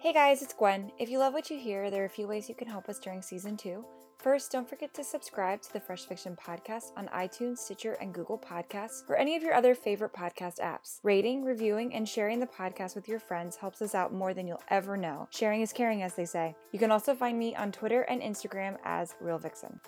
Hey 0.00 0.12
guys, 0.12 0.42
it's 0.42 0.54
Gwen. 0.54 0.92
If 0.96 1.08
you 1.08 1.18
love 1.18 1.32
what 1.32 1.50
you 1.50 1.58
hear, 1.58 1.90
there 1.90 2.02
are 2.02 2.06
a 2.06 2.08
few 2.08 2.28
ways 2.28 2.48
you 2.48 2.54
can 2.54 2.68
help 2.68 2.88
us 2.88 3.00
during 3.00 3.20
season 3.20 3.56
two. 3.56 3.84
First, 4.18 4.52
don't 4.52 4.68
forget 4.68 4.94
to 4.94 5.02
subscribe 5.02 5.60
to 5.62 5.72
the 5.72 5.80
Fresh 5.80 6.06
Fiction 6.06 6.36
Podcast 6.36 6.92
on 6.96 7.08
iTunes, 7.08 7.58
Stitcher, 7.58 7.94
and 7.94 8.14
Google 8.14 8.38
Podcasts, 8.38 9.02
or 9.08 9.16
any 9.16 9.34
of 9.34 9.42
your 9.42 9.54
other 9.54 9.74
favorite 9.74 10.12
podcast 10.12 10.60
apps. 10.60 11.00
Rating, 11.02 11.42
reviewing, 11.42 11.92
and 11.94 12.08
sharing 12.08 12.38
the 12.38 12.46
podcast 12.46 12.94
with 12.94 13.08
your 13.08 13.18
friends 13.18 13.56
helps 13.56 13.82
us 13.82 13.96
out 13.96 14.14
more 14.14 14.34
than 14.34 14.46
you'll 14.46 14.62
ever 14.68 14.96
know. 14.96 15.26
Sharing 15.32 15.62
is 15.62 15.72
caring, 15.72 16.02
as 16.04 16.14
they 16.14 16.26
say. 16.26 16.54
You 16.70 16.78
can 16.78 16.92
also 16.92 17.16
find 17.16 17.36
me 17.36 17.56
on 17.56 17.72
Twitter 17.72 18.02
and 18.02 18.22
Instagram 18.22 18.76
as 18.84 19.16
Reel 19.20 19.38
Vixen. 19.38 19.80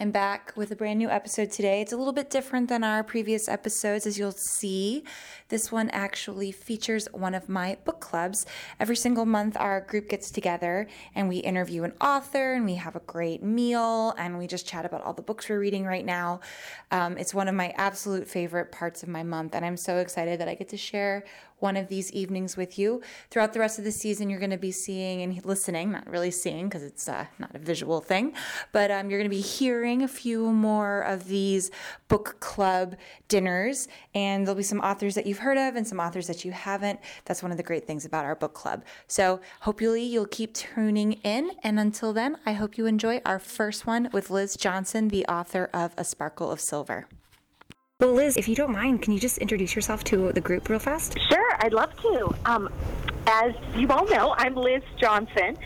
I'm 0.00 0.12
back 0.12 0.52
with 0.54 0.70
a 0.70 0.76
brand 0.76 1.00
new 1.00 1.08
episode 1.08 1.50
today. 1.50 1.80
It's 1.80 1.92
a 1.92 1.96
little 1.96 2.12
bit 2.12 2.30
different 2.30 2.68
than 2.68 2.84
our 2.84 3.02
previous 3.02 3.48
episodes, 3.48 4.06
as 4.06 4.16
you'll 4.16 4.30
see. 4.30 5.02
This 5.48 5.72
one 5.72 5.90
actually 5.90 6.52
features 6.52 7.08
one 7.10 7.34
of 7.34 7.48
my 7.48 7.78
book 7.84 7.98
clubs. 7.98 8.46
Every 8.78 8.94
single 8.94 9.26
month, 9.26 9.56
our 9.56 9.80
group 9.80 10.08
gets 10.08 10.30
together 10.30 10.86
and 11.16 11.28
we 11.28 11.38
interview 11.38 11.82
an 11.82 11.94
author 12.00 12.52
and 12.52 12.64
we 12.64 12.76
have 12.76 12.94
a 12.94 13.00
great 13.00 13.42
meal 13.42 14.14
and 14.18 14.38
we 14.38 14.46
just 14.46 14.68
chat 14.68 14.84
about 14.84 15.02
all 15.02 15.14
the 15.14 15.22
books 15.22 15.48
we're 15.48 15.58
reading 15.58 15.84
right 15.84 16.04
now. 16.04 16.42
Um, 16.92 17.18
it's 17.18 17.34
one 17.34 17.48
of 17.48 17.56
my 17.56 17.70
absolute 17.70 18.28
favorite 18.28 18.70
parts 18.70 19.02
of 19.02 19.08
my 19.08 19.24
month, 19.24 19.56
and 19.56 19.64
I'm 19.64 19.76
so 19.76 19.96
excited 19.96 20.38
that 20.38 20.48
I 20.48 20.54
get 20.54 20.68
to 20.68 20.76
share 20.76 21.24
one 21.60 21.76
of 21.76 21.88
these 21.88 22.12
evenings 22.12 22.56
with 22.56 22.78
you. 22.78 23.02
Throughout 23.30 23.52
the 23.52 23.60
rest 23.60 23.78
of 23.78 23.84
the 23.84 23.92
season, 23.92 24.30
you're 24.30 24.38
going 24.38 24.50
to 24.50 24.56
be 24.56 24.72
seeing 24.72 25.22
and 25.22 25.44
listening, 25.44 25.92
not 25.92 26.08
really 26.08 26.30
seeing 26.30 26.68
because 26.68 26.82
it's 26.82 27.08
uh, 27.08 27.26
not 27.38 27.54
a 27.54 27.58
visual 27.58 28.00
thing, 28.00 28.34
but 28.72 28.90
um, 28.90 29.10
you're 29.10 29.18
going 29.18 29.30
to 29.30 29.36
be 29.36 29.40
hearing 29.40 30.02
a 30.02 30.08
few 30.08 30.50
more 30.52 31.00
of 31.02 31.28
these 31.28 31.70
book 32.08 32.38
club 32.40 32.96
dinners. 33.28 33.88
And 34.14 34.46
there'll 34.46 34.56
be 34.56 34.62
some 34.62 34.80
authors 34.80 35.14
that 35.14 35.26
you've 35.26 35.38
heard 35.38 35.58
of 35.58 35.76
and 35.76 35.86
some 35.86 36.00
authors 36.00 36.26
that 36.26 36.44
you 36.44 36.52
haven't. 36.52 37.00
That's 37.24 37.42
one 37.42 37.50
of 37.50 37.56
the 37.56 37.62
great 37.62 37.86
things 37.86 38.04
about 38.04 38.24
our 38.24 38.34
book 38.34 38.54
club. 38.54 38.84
So 39.06 39.40
hopefully 39.60 40.02
you'll 40.02 40.26
keep 40.26 40.54
tuning 40.54 41.14
in. 41.24 41.50
And 41.62 41.78
until 41.78 42.12
then, 42.12 42.36
I 42.46 42.52
hope 42.52 42.78
you 42.78 42.86
enjoy 42.86 43.20
our 43.24 43.38
first 43.38 43.86
one 43.86 44.08
with 44.12 44.30
Liz 44.30 44.56
Johnson, 44.56 45.08
the 45.08 45.26
author 45.26 45.70
of 45.72 45.94
A 45.96 46.04
Sparkle 46.04 46.50
of 46.50 46.60
Silver. 46.60 47.06
Well, 48.00 48.12
Liz, 48.12 48.36
if 48.36 48.46
you 48.46 48.54
don't 48.54 48.70
mind, 48.70 49.02
can 49.02 49.12
you 49.12 49.18
just 49.18 49.38
introduce 49.38 49.74
yourself 49.74 50.04
to 50.04 50.30
the 50.30 50.40
group 50.40 50.68
real 50.68 50.78
fast? 50.78 51.18
Sure, 51.30 51.47
I'd 51.58 51.72
love 51.72 51.94
to. 52.02 52.34
Um, 52.44 52.72
as 53.26 53.52
you 53.74 53.88
all 53.88 54.06
know, 54.06 54.34
I'm 54.36 54.54
Liz 54.54 54.82
Johnson, 54.96 55.56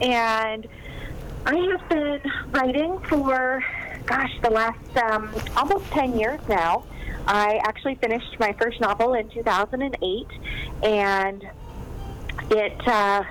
and 0.00 0.66
I 1.46 1.54
have 1.54 1.88
been 1.88 2.20
writing 2.50 2.98
for, 3.00 3.62
gosh, 4.06 4.32
the 4.42 4.50
last 4.50 4.96
um, 4.96 5.32
almost 5.56 5.84
10 5.92 6.18
years 6.18 6.40
now. 6.48 6.84
I 7.26 7.60
actually 7.64 7.96
finished 7.96 8.38
my 8.40 8.52
first 8.54 8.80
novel 8.80 9.14
in 9.14 9.28
2008, 9.28 10.26
and 10.82 11.48
it 12.50 12.88
uh, 12.88 13.22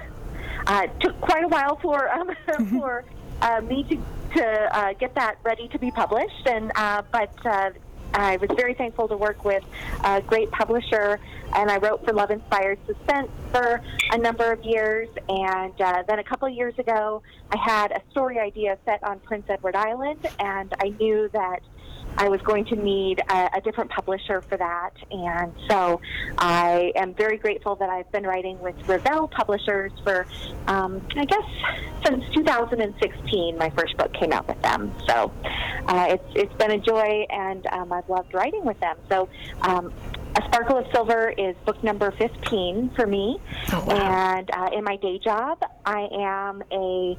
uh, 0.67 0.87
took 0.99 1.19
quite 1.19 1.43
a 1.43 1.47
while 1.47 1.75
for 1.77 2.09
um, 2.13 2.35
for 2.67 3.03
uh, 3.41 3.61
me 3.61 3.83
to 3.83 3.97
to 4.35 4.77
uh, 4.77 4.93
get 4.93 5.13
that 5.15 5.35
ready 5.43 5.67
to 5.67 5.77
be 5.77 5.91
published, 5.91 6.47
and 6.47 6.71
uh, 6.75 7.01
but 7.11 7.33
uh, 7.45 7.71
I 8.13 8.37
was 8.37 8.49
very 8.55 8.73
thankful 8.73 9.07
to 9.07 9.17
work 9.17 9.43
with 9.45 9.63
a 10.03 10.21
great 10.21 10.51
publisher, 10.51 11.19
and 11.53 11.69
I 11.69 11.77
wrote 11.77 12.05
for 12.05 12.13
Love 12.13 12.31
Inspired 12.31 12.79
Suspense 12.85 13.29
for 13.51 13.81
a 14.11 14.17
number 14.17 14.51
of 14.51 14.63
years. 14.63 15.09
And 15.29 15.79
uh, 15.79 16.03
then 16.07 16.19
a 16.19 16.23
couple 16.23 16.47
of 16.47 16.53
years 16.53 16.77
ago, 16.77 17.21
I 17.51 17.57
had 17.57 17.91
a 17.91 18.01
story 18.11 18.39
idea 18.39 18.77
set 18.85 19.03
on 19.03 19.19
Prince 19.19 19.45
Edward 19.49 19.75
Island, 19.75 20.27
and 20.39 20.73
I 20.81 20.89
knew 20.89 21.29
that 21.33 21.61
I 22.17 22.29
was 22.29 22.41
going 22.41 22.65
to 22.65 22.75
need 22.75 23.19
a, 23.29 23.49
a, 23.55 23.61
different 23.61 23.89
publisher 23.89 24.41
for 24.41 24.57
that. 24.57 24.91
And 25.11 25.53
so 25.69 26.01
I 26.37 26.91
am 26.95 27.13
very 27.13 27.37
grateful 27.37 27.75
that 27.75 27.89
I've 27.89 28.11
been 28.11 28.23
writing 28.23 28.59
with 28.59 28.75
Revell 28.87 29.27
Publishers 29.27 29.91
for, 30.03 30.25
um, 30.67 31.05
I 31.15 31.25
guess, 31.25 31.43
since 32.05 32.23
2016. 32.35 33.57
My 33.57 33.69
first 33.71 33.97
book 33.97 34.13
came 34.13 34.31
out 34.31 34.47
with 34.47 34.61
them. 34.61 34.93
So 35.07 35.31
uh, 35.87 36.07
it's, 36.09 36.23
it's 36.35 36.53
been 36.55 36.71
a 36.71 36.79
joy, 36.79 37.25
and 37.29 37.65
um, 37.67 37.91
I've 37.91 38.09
loved 38.09 38.33
writing 38.33 38.65
with 38.65 38.79
them. 38.79 38.97
So 39.09 39.29
um, 39.61 39.93
a 40.35 40.41
Sparkle 40.45 40.77
of 40.77 40.85
Silver 40.93 41.29
is 41.37 41.55
book 41.65 41.83
number 41.83 42.11
15 42.11 42.91
for 42.95 43.05
me. 43.05 43.39
Oh, 43.73 43.83
wow. 43.85 44.37
And 44.37 44.49
uh, 44.51 44.69
in 44.73 44.83
my 44.83 44.95
day 44.97 45.19
job, 45.19 45.61
I 45.85 46.07
am 46.13 46.63
a 46.71 47.17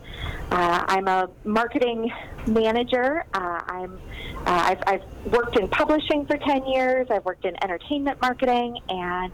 am 0.50 1.08
uh, 1.08 1.26
a 1.26 1.30
marketing 1.44 2.10
manager. 2.46 3.24
Uh, 3.34 3.60
I'm 3.66 3.94
uh, 4.46 4.46
I've, 4.46 4.82
I've, 4.86 5.32
worked 5.32 5.56
in 5.58 5.68
publishing 5.68 6.26
for 6.26 6.36
10 6.36 6.66
years. 6.66 7.06
I've 7.10 7.24
worked 7.24 7.44
in 7.44 7.54
entertainment 7.62 8.20
marketing 8.20 8.80
and 8.88 9.32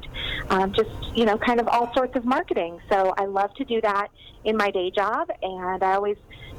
um, 0.50 0.72
just 0.74 0.90
you 1.14 1.24
know 1.24 1.38
kind 1.38 1.60
of 1.60 1.68
all 1.68 1.92
sorts 1.94 2.16
of 2.16 2.24
marketing. 2.24 2.80
So 2.90 3.14
I 3.16 3.26
love 3.26 3.54
to 3.54 3.64
do 3.64 3.80
that 3.82 4.08
in 4.44 4.56
my 4.56 4.70
day 4.70 4.90
job, 4.90 5.28
and 5.42 5.82
I 5.82 5.94
always 5.94 6.16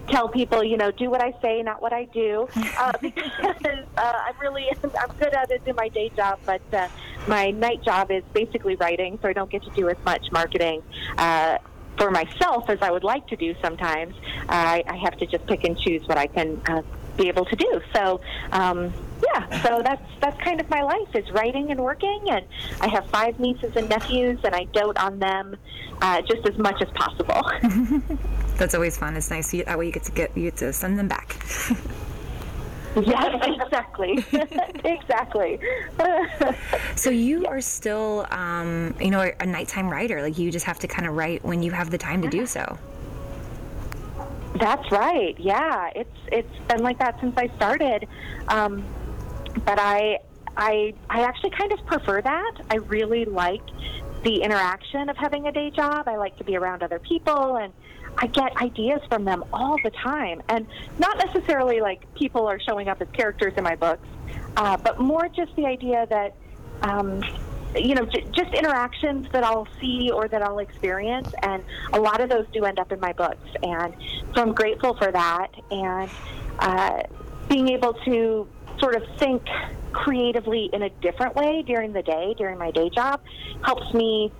tell 0.08 0.30
people, 0.30 0.64
you 0.64 0.78
know, 0.78 0.92
do 0.92 1.10
what 1.10 1.22
I 1.22 1.34
say, 1.42 1.62
not 1.62 1.82
what 1.82 1.94
I 1.94 2.06
do, 2.06 2.48
uh, 2.56 2.94
because 3.02 3.86
uh, 3.98 4.24
I'm 4.26 4.40
really 4.40 4.68
I'm 4.84 5.16
good 5.18 5.34
at 5.34 5.52
it 5.52 5.62
in 5.66 5.76
my 5.76 5.90
day 5.90 6.12
job, 6.16 6.40
but 6.46 6.62
uh, 6.74 6.88
my 7.28 7.52
night 7.52 7.84
job 7.84 8.12
is 8.12 8.24
basically 8.34 8.76
writing, 8.76 9.20
so 9.22 9.30
I 9.30 9.34
don't 9.34 9.50
get 9.50 9.64
to 9.64 9.72
do 9.72 9.90
as 9.90 9.98
much 10.06 10.32
marketing. 10.32 10.84
Uh, 11.18 11.58
for 11.98 12.12
myself, 12.12 12.70
as 12.70 12.82
I 12.82 12.92
would 12.92 13.04
like 13.04 13.28
to 13.28 13.36
do 13.36 13.54
sometimes, 13.62 14.16
I, 14.48 14.84
I 14.88 14.96
have 14.96 15.18
to 15.18 15.26
just 15.26 15.46
pick 15.48 15.66
and 15.66 15.78
choose 15.78 16.08
what 16.08 16.18
I 16.18 16.28
can 16.28 16.62
uh, 16.66 16.82
be 17.18 17.28
able 17.28 17.44
to 17.46 17.56
do. 17.58 17.82
So, 17.94 18.22
um, 18.54 18.94
yeah, 19.24 19.64
so 19.64 19.82
that's 19.84 20.02
that's 20.22 20.40
kind 20.42 20.60
of 20.60 20.70
my 20.70 20.82
life 20.82 21.16
is 21.16 21.30
writing 21.32 21.72
and 21.72 21.80
working, 21.80 22.22
and 22.30 22.46
I 22.82 22.88
have 22.88 23.06
five 23.08 23.40
nieces 23.40 23.76
and 23.76 23.90
nephews, 23.90 24.40
and 24.44 24.56
I 24.56 24.66
dote 24.66 24.98
on 24.98 25.20
them 25.20 25.56
uh, 26.02 26.22
just 26.22 26.48
as 26.48 26.58
much 26.58 26.82
as 26.82 26.90
possible. 26.92 27.42
that's 28.58 28.76
always 28.76 28.98
fun. 28.98 29.16
It's 29.16 29.30
nice. 29.30 29.52
That 29.52 29.78
way 29.78 29.88
you 29.88 29.92
get 29.92 30.04
to 30.04 30.12
get 30.12 30.36
you 30.38 30.44
get 30.44 30.58
to 30.58 30.74
send 30.74 30.98
them 30.98 31.08
back. 31.08 31.36
yes, 32.96 33.46
exactly, 33.46 34.24
exactly. 34.86 35.60
so 36.96 37.10
you 37.10 37.46
are 37.46 37.62
still, 37.62 38.26
um, 38.32 38.96
you 39.00 39.10
know, 39.10 39.32
a 39.40 39.46
nighttime 39.46 39.90
writer. 39.90 40.22
Like 40.22 40.38
you 40.38 40.52
just 40.52 40.66
have 40.66 40.80
to 40.80 40.88
kind 40.88 41.08
of 41.08 41.16
write 41.16 41.44
when 41.44 41.62
you 41.62 41.72
have 41.72 41.90
the 41.90 41.98
time 41.98 42.22
to 42.22 42.30
do 42.30 42.46
so. 42.46 42.78
That's 44.56 44.92
right. 44.92 45.40
Yeah, 45.40 45.90
it's 45.96 46.18
it's 46.32 46.58
been 46.68 46.82
like 46.82 47.00
that 47.00 47.20
since 47.20 47.38
I 47.38 47.48
started. 47.56 48.08
Um, 48.48 48.84
but 49.66 49.80
I 49.80 50.20
I 50.58 50.94
I 51.10 51.22
actually 51.24 51.52
kind 51.52 51.72
of 51.72 51.86
prefer 51.86 52.22
that. 52.22 52.54
I 52.70 52.76
really 52.76 53.26
like 53.26 53.62
the 54.24 54.42
interaction 54.42 55.10
of 55.10 55.18
having 55.18 55.48
a 55.48 55.52
day 55.52 55.70
job. 55.70 56.08
I 56.08 56.18
like 56.18 56.38
to 56.38 56.44
be 56.44 56.58
around 56.58 56.84
other 56.84 57.00
people 57.00 57.56
and 57.58 57.74
I 58.18 58.28
get 58.28 58.56
ideas 58.62 59.02
from 59.08 59.24
them 59.24 59.46
all 59.54 59.78
the 59.84 59.92
time. 59.92 60.42
And 60.50 60.68
not 60.98 61.18
necessarily 61.18 61.80
like 61.80 62.14
people 62.16 62.48
are 62.48 62.60
showing 62.60 62.90
up 62.90 63.02
as 63.02 63.08
characters 63.14 63.54
in 63.56 63.64
my 63.64 63.76
books, 63.76 64.08
uh, 64.58 64.78
but 64.78 65.00
more 65.00 65.30
just 65.30 65.56
the 65.56 65.66
idea 65.66 66.06
that, 66.10 66.36
um, 66.82 67.24
you 67.76 67.96
know, 67.96 68.06
j- 68.06 68.26
just 68.32 68.54
interactions 68.54 69.28
that 69.32 69.44
I'll 69.44 69.68
see 69.80 70.12
or 70.12 70.28
that 70.28 70.42
I'll 70.42 70.60
experience. 70.60 71.32
And 71.44 71.64
a 71.94 72.00
lot 72.00 72.20
of 72.20 72.30
those 72.30 72.46
do 72.52 72.66
end 72.66 72.80
up 72.80 72.92
in 72.92 73.00
my 73.00 73.14
books. 73.14 73.48
And 73.64 73.94
so 74.36 74.42
I'm 74.42 74.54
grateful 74.54 74.96
for 74.96 75.12
that. 75.12 75.52
And 75.72 76.10
uh, 76.60 77.04
being 77.48 77.70
able 77.70 77.94
to 77.94 78.48
sort 78.80 78.96
of 78.96 79.04
think 79.18 79.44
creatively 79.92 80.70
in 80.72 80.84
a 80.84 80.90
different 80.90 81.36
way 81.36 81.64
during 81.64 81.94
the 81.94 82.04
day, 82.04 82.34
during 82.38 82.58
my 82.58 82.72
day 82.72 82.90
job, 82.90 83.22
helps 83.64 83.94
me 83.94 84.32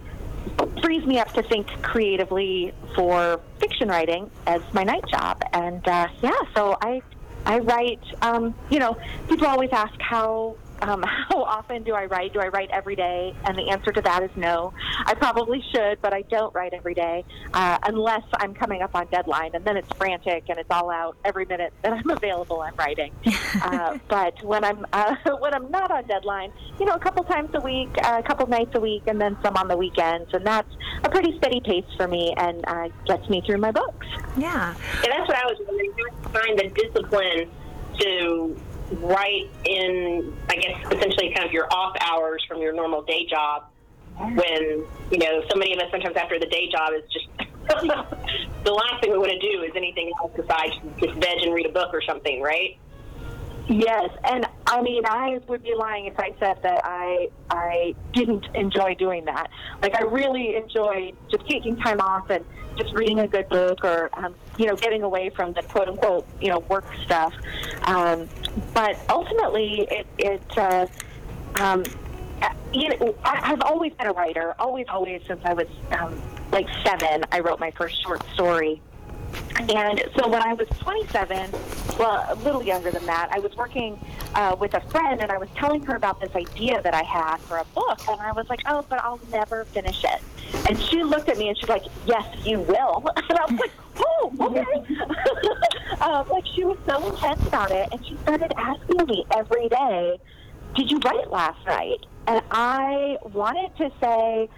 frees 0.82 1.06
me 1.06 1.20
up 1.20 1.32
to 1.34 1.44
think 1.44 1.68
creatively 1.82 2.74
for 2.96 3.40
fiction 3.60 3.90
writing 3.90 4.30
as 4.48 4.62
my 4.74 4.84
night 4.84 5.04
job. 5.08 5.42
And 5.54 5.86
uh, 5.88 6.08
yeah, 6.22 6.40
so 6.56 6.78
I 6.82 7.02
I 7.46 7.60
write. 7.60 8.02
Um, 8.22 8.54
you 8.70 8.80
know, 8.80 8.98
people 9.28 9.48
always 9.48 9.72
ask 9.72 10.00
how 10.00 10.56
um, 10.82 11.04
how 11.30 11.44
often 11.44 11.84
do 11.84 11.94
I 11.94 12.06
write? 12.06 12.34
Do 12.34 12.40
I 12.40 12.48
write 12.48 12.70
every 12.72 12.96
day? 12.96 13.36
And 13.46 13.58
the 13.58 13.70
answer 13.70 13.92
to 13.92 14.02
that 14.02 14.24
is 14.24 14.32
no. 14.36 14.74
I 15.06 15.14
probably 15.14 15.64
should, 15.74 16.02
but 16.02 16.14
I 16.14 16.22
don't 16.24 16.54
write 16.54 16.74
every 16.74 16.94
day 16.94 17.26
uh, 17.54 17.78
unless 17.84 18.24
I'm 18.34 18.54
coming 18.54 18.82
up 18.82 18.96
on 18.96 19.08
deadline, 19.08 19.52
and 19.54 19.64
then 19.66 19.78
it's 19.78 19.92
frantic 19.94 20.46
and 20.50 20.58
it's 20.58 20.70
all 20.70 20.90
out 20.90 21.18
every 21.26 21.46
minute 21.46 21.74
that 21.84 21.94
I'm 21.94 22.10
available. 22.10 22.62
I'm 22.62 22.76
writing. 22.76 23.14
uh, 23.62 23.98
but 24.08 24.42
when 24.44 24.64
I'm 24.64 24.86
uh, 24.94 25.16
when 25.40 25.54
I'm 25.54 25.70
not 25.72 25.92
on 25.92 26.06
deadline, 26.08 26.52
you 26.80 26.86
know, 26.86 26.94
a 26.94 27.00
couple 27.00 27.24
times 27.24 27.50
a 27.54 27.62
week, 27.62 27.90
uh, 28.04 28.22
a 28.24 28.24
couple 28.24 28.48
nights 28.48 28.72
a 28.76 28.80
week, 28.80 29.04
and 29.08 29.20
then 29.20 29.38
some 29.44 29.56
on 29.58 29.68
the 29.68 29.78
weekends, 29.78 30.34
and 30.34 30.46
that's 30.46 30.72
a 31.04 31.10
pretty 31.10 31.38
steady 31.38 31.62
pace 31.62 31.86
for 31.98 32.08
me 32.08 32.34
and 32.38 32.64
uh, 32.68 32.90
gets 33.06 33.30
me 33.30 33.42
through 33.46 33.58
my 33.58 33.72
books. 33.72 34.08
Yeah, 34.38 34.74
and 35.04 35.12
that's 35.12 35.28
what 35.28 35.38
I 35.38 35.46
was 35.46 35.58
wondering. 35.68 35.94
Find 36.32 36.60
the 36.60 36.70
discipline 36.70 37.50
to 38.00 38.56
right 38.98 39.50
in, 39.66 40.34
I 40.50 40.56
guess, 40.56 40.78
essentially 40.92 41.34
kind 41.34 41.46
of 41.46 41.52
your 41.52 41.68
off 41.72 41.96
hours 42.02 42.44
from 42.48 42.62
your 42.62 42.74
normal 42.74 43.02
day 43.04 43.26
job 43.26 43.66
when, 44.18 44.86
you 45.12 45.18
know, 45.18 45.44
so 45.50 45.58
many 45.58 45.74
of 45.74 45.80
us 45.80 45.92
sometimes 45.92 46.16
after 46.18 46.40
the 46.40 46.48
day 46.48 46.70
job 46.70 46.92
is 46.94 47.04
just 47.12 47.28
the 48.64 48.72
last 48.72 49.02
thing 49.02 49.12
we 49.12 49.18
want 49.18 49.32
to 49.32 49.40
do 49.40 49.64
is 49.64 49.72
anything 49.76 50.12
else 50.20 50.32
besides 50.36 50.74
just 51.00 51.14
veg 51.14 51.42
and 51.44 51.54
read 51.54 51.66
a 51.66 51.72
book 51.72 51.94
or 51.94 52.02
something, 52.02 52.42
right? 52.42 52.78
Yes, 53.70 54.10
and 54.24 54.48
I 54.66 54.82
mean, 54.82 55.04
I 55.06 55.40
would 55.48 55.62
be 55.62 55.76
lying 55.76 56.06
if 56.06 56.20
I 56.20 56.34
said 56.40 56.58
that 56.64 56.82
I 56.84 57.30
I 57.52 57.94
didn't 58.14 58.48
enjoy 58.56 58.96
doing 58.96 59.26
that. 59.26 59.52
Like, 59.84 59.94
I 59.94 60.02
really 60.06 60.56
enjoyed 60.56 61.16
just 61.30 61.48
taking 61.48 61.78
time 61.78 62.02
off 62.02 62.32
and 62.32 62.44
just 62.78 62.96
reading 62.96 63.20
a 63.20 63.28
good 63.28 63.48
book, 63.48 63.84
or 63.84 64.10
um, 64.14 64.34
you 64.60 64.66
know, 64.66 64.76
getting 64.76 65.04
away 65.04 65.30
from 65.30 65.54
the 65.54 65.64
quote 65.64 65.88
unquote 65.88 66.28
you 66.42 66.50
know 66.50 66.60
work 66.60 66.86
stuff. 67.06 67.34
Um, 67.84 68.28
but 68.74 69.00
ultimately, 69.10 69.88
it 69.90 70.06
it 70.18 70.58
uh, 70.58 70.86
um, 71.56 71.84
you 72.74 72.90
know, 72.90 73.16
I, 73.24 73.52
I've 73.52 73.62
always 73.62 73.94
been 73.94 74.08
a 74.08 74.14
writer, 74.14 74.54
always, 74.60 74.86
always 74.90 75.22
since 75.26 75.42
I 75.44 75.54
was 75.54 75.68
um, 75.98 76.22
like 76.52 76.68
seven. 76.86 77.24
I 77.32 77.40
wrote 77.40 77.60
my 77.60 77.72
first 77.72 78.04
short 78.04 78.22
story 78.34 78.82
and 79.70 80.04
so 80.18 80.28
when 80.28 80.42
I 80.42 80.54
was 80.54 80.68
27, 80.80 81.52
well, 82.00 82.26
a 82.30 82.36
little 82.36 82.64
younger 82.64 82.92
than 82.92 83.06
that, 83.06 83.30
I 83.32 83.40
was 83.40 83.56
working 83.56 84.00
uh, 84.36 84.56
with 84.60 84.74
a 84.74 84.82
friend 84.82 85.22
and 85.22 85.32
I 85.32 85.38
was 85.38 85.50
telling 85.56 85.84
her 85.84 85.96
about 85.96 86.22
this 86.22 86.34
idea 86.36 86.82
that 86.82 86.94
I 86.94 87.04
had 87.04 87.38
for 87.42 87.58
a 87.58 87.66
book. 87.76 88.00
And 88.08 88.20
I 88.22 88.32
was 88.32 88.50
like, 88.50 88.62
oh, 88.68 88.86
but 88.88 89.04
I'll 89.04 89.20
never 89.32 89.66
finish 89.66 90.04
it. 90.04 90.22
And 90.68 90.82
she 90.82 91.04
looked 91.04 91.30
at 91.30 91.38
me 91.38 91.50
and 91.50 91.58
she's 91.58 91.70
like, 91.70 91.84
yes, 92.06 92.26
you 92.46 92.60
will. 92.62 93.06
And 93.30 93.38
I 93.38 93.46
was 93.46 93.60
like, 93.60 93.72
oh, 93.98 94.34
okay. 94.40 96.02
um, 96.02 96.28
like 96.30 96.46
she 96.56 96.64
was 96.64 96.78
so 96.88 97.10
intense 97.10 97.46
about 97.48 97.72
it. 97.72 97.90
And 97.92 98.06
she 98.06 98.16
started 98.24 98.54
asking 98.58 99.06
me 99.06 99.26
every 99.36 99.70
day, 99.70 100.20
did 100.76 100.90
you 100.90 101.00
write 101.00 101.30
last 101.30 101.66
night? 101.66 102.06
And 102.28 102.42
I 102.52 103.18
wanted 103.34 103.76
to 103.78 103.92
say, 104.00 104.50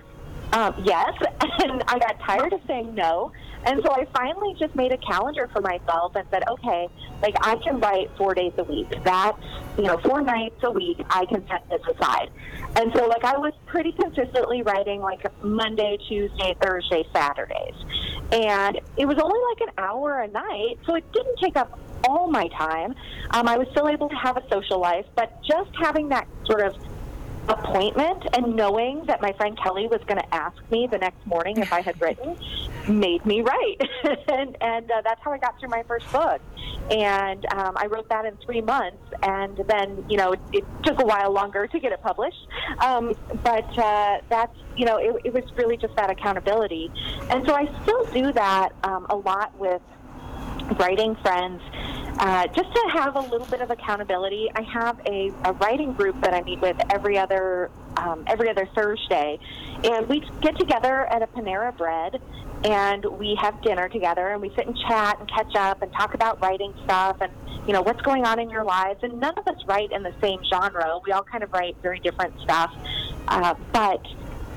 um, 0.54 0.76
yes. 0.84 1.14
And 1.60 1.84
I 1.88 2.00
got 2.00 2.20
tired 2.20 2.54
of 2.54 2.62
saying 2.68 2.96
no. 2.96 3.32
And 3.64 3.82
so 3.84 3.92
I 3.92 4.06
finally 4.14 4.56
just 4.60 4.76
made 4.76 4.92
a 4.92 4.98
calendar 4.98 5.48
for 5.54 5.62
myself 5.62 6.16
and 6.16 6.28
said, 6.32 6.48
okay, 6.48 6.88
like 7.22 7.36
I 7.42 7.56
can 7.58 7.80
write 7.80 8.10
four 8.18 8.34
days 8.34 8.54
a 8.58 8.64
week. 8.64 8.88
That's, 9.04 9.38
you 9.78 9.84
know, 9.84 9.98
four 10.00 10.22
nights 10.22 10.56
a 10.64 10.72
week, 10.72 10.98
I 11.10 11.26
can 11.26 11.48
set 11.48 11.70
this 11.70 11.82
aside. 11.96 12.32
And 12.76 12.92
so, 12.96 13.06
like, 13.06 13.24
I 13.24 13.38
was 13.38 13.54
pretty 13.66 13.92
consistently 13.92 14.64
writing 14.64 15.02
like 15.02 15.26
Monday, 15.44 15.98
Tuesday, 16.08 16.56
Thursday, 16.62 17.06
Saturdays. 17.14 17.76
And 18.32 18.80
it 18.98 19.06
was 19.06 19.18
only 19.20 19.40
like 19.52 19.70
an 19.70 19.74
hour 19.78 20.22
a 20.22 20.28
night, 20.28 20.80
so 20.86 20.96
it 20.96 21.12
didn't 21.12 21.38
take 21.40 21.58
up 21.58 21.78
all 22.08 22.30
my 22.30 22.48
time. 22.48 22.96
Um, 23.32 23.48
I 23.48 23.58
was 23.58 23.68
still 23.72 23.90
able 23.90 24.10
to 24.10 24.16
have 24.16 24.38
a 24.38 24.44
social 24.50 24.80
life, 24.80 25.06
but 25.16 25.44
just 25.44 25.70
having 25.80 26.10
that 26.10 26.28
sort 26.46 26.62
of 26.62 26.76
appointment 27.50 28.26
and 28.34 28.56
knowing 28.56 29.06
that 29.06 29.22
my 29.22 29.34
friend 29.34 29.58
Kelly 29.58 29.88
was 29.88 30.02
going 30.06 30.20
to 30.20 30.36
ask 30.36 30.58
me 30.70 30.88
the 30.88 30.98
next 30.98 31.26
morning 31.26 31.58
if 31.58 31.74
I 31.74 31.82
had 31.82 32.00
written 32.02 32.38
made 32.88 33.26
me 33.26 33.42
write. 33.42 33.82
and 34.30 34.58
and 34.62 34.92
uh, 34.92 35.02
that's 35.04 35.22
how 35.24 35.32
I 35.32 35.38
got 35.38 35.60
through 35.60 35.70
my 35.70 35.84
first 35.84 36.12
book. 36.12 36.42
And 36.90 37.46
um, 37.54 37.78
I 37.78 37.86
wrote 37.88 38.10
that 38.10 38.26
in 38.26 38.38
three 38.38 38.62
months. 38.62 39.02
And 39.24 39.58
then, 39.68 40.04
you 40.10 40.18
know, 40.18 40.34
it, 40.34 40.40
it 40.52 40.66
took 40.84 41.00
a 41.00 41.06
while 41.06 41.32
longer 41.32 41.68
to 41.68 41.80
get 41.80 41.92
it 41.92 42.02
published. 42.02 42.48
Um, 42.80 43.14
but 43.44 43.78
uh, 43.78 44.20
that's, 44.30 44.56
you 44.76 44.86
know, 44.86 44.98
it, 44.98 45.16
it 45.26 45.34
was 45.34 45.44
really 45.56 45.78
just 45.78 45.96
that 45.96 46.10
accountability. 46.10 46.92
And 47.30 47.46
so 47.46 47.54
I 47.54 47.70
still 47.84 48.06
do 48.06 48.34
that 48.34 48.70
um, 48.84 49.06
a 49.10 49.16
lot 49.16 49.58
with 49.58 49.82
writing 50.80 51.16
friends 51.16 51.62
uh, 52.22 52.46
just 52.48 52.72
to 52.72 52.90
have 52.94 53.16
a 53.16 53.20
little 53.20 53.48
bit 53.48 53.62
of 53.62 53.72
accountability. 53.72 54.48
I 54.54 54.62
have 54.62 55.00
a, 55.08 55.34
a 55.44 55.54
writing 55.54 55.92
group 55.94 56.22
that 56.22 56.36
I 56.36 56.44
meet 56.44 56.62
with 56.62 56.78
every 56.92 57.18
other 57.18 57.72
um, 57.98 58.24
every 58.28 58.50
other 58.50 58.70
Thursday, 58.74 59.40
and 59.84 60.08
we 60.08 60.24
get 60.40 60.58
together 60.58 61.08
at 61.08 61.24
a 61.24 61.28
Panera 61.28 61.76
Bread, 61.76 62.22
and 62.64 63.04
we 63.18 63.36
have 63.42 63.62
dinner 63.64 63.90
together, 63.90 64.30
and 64.30 64.40
we 64.42 64.50
sit 64.56 64.68
and 64.68 64.78
chat 64.88 65.20
and 65.20 65.28
catch 65.30 65.56
up 65.56 65.82
and 65.82 65.92
talk 65.92 66.14
about 66.14 66.40
writing 66.42 66.74
stuff 66.86 67.18
and 67.22 67.34
you 67.68 67.74
know 67.74 67.82
what's 67.82 68.02
going 68.02 68.24
on 68.24 68.40
in 68.40 68.52
your 68.52 68.64
lives. 68.64 69.00
And 69.02 69.20
none 69.20 69.38
of 69.38 69.48
us 69.48 69.58
write 69.66 69.92
in 69.92 70.04
the 70.04 70.14
same 70.22 70.42
genre. 70.48 71.00
We 71.04 71.12
all 71.14 71.24
kind 71.24 71.44
of 71.44 71.52
write 71.52 71.76
very 71.82 72.00
different 72.00 72.40
stuff, 72.42 72.72
uh, 73.30 73.56
but 73.74 74.06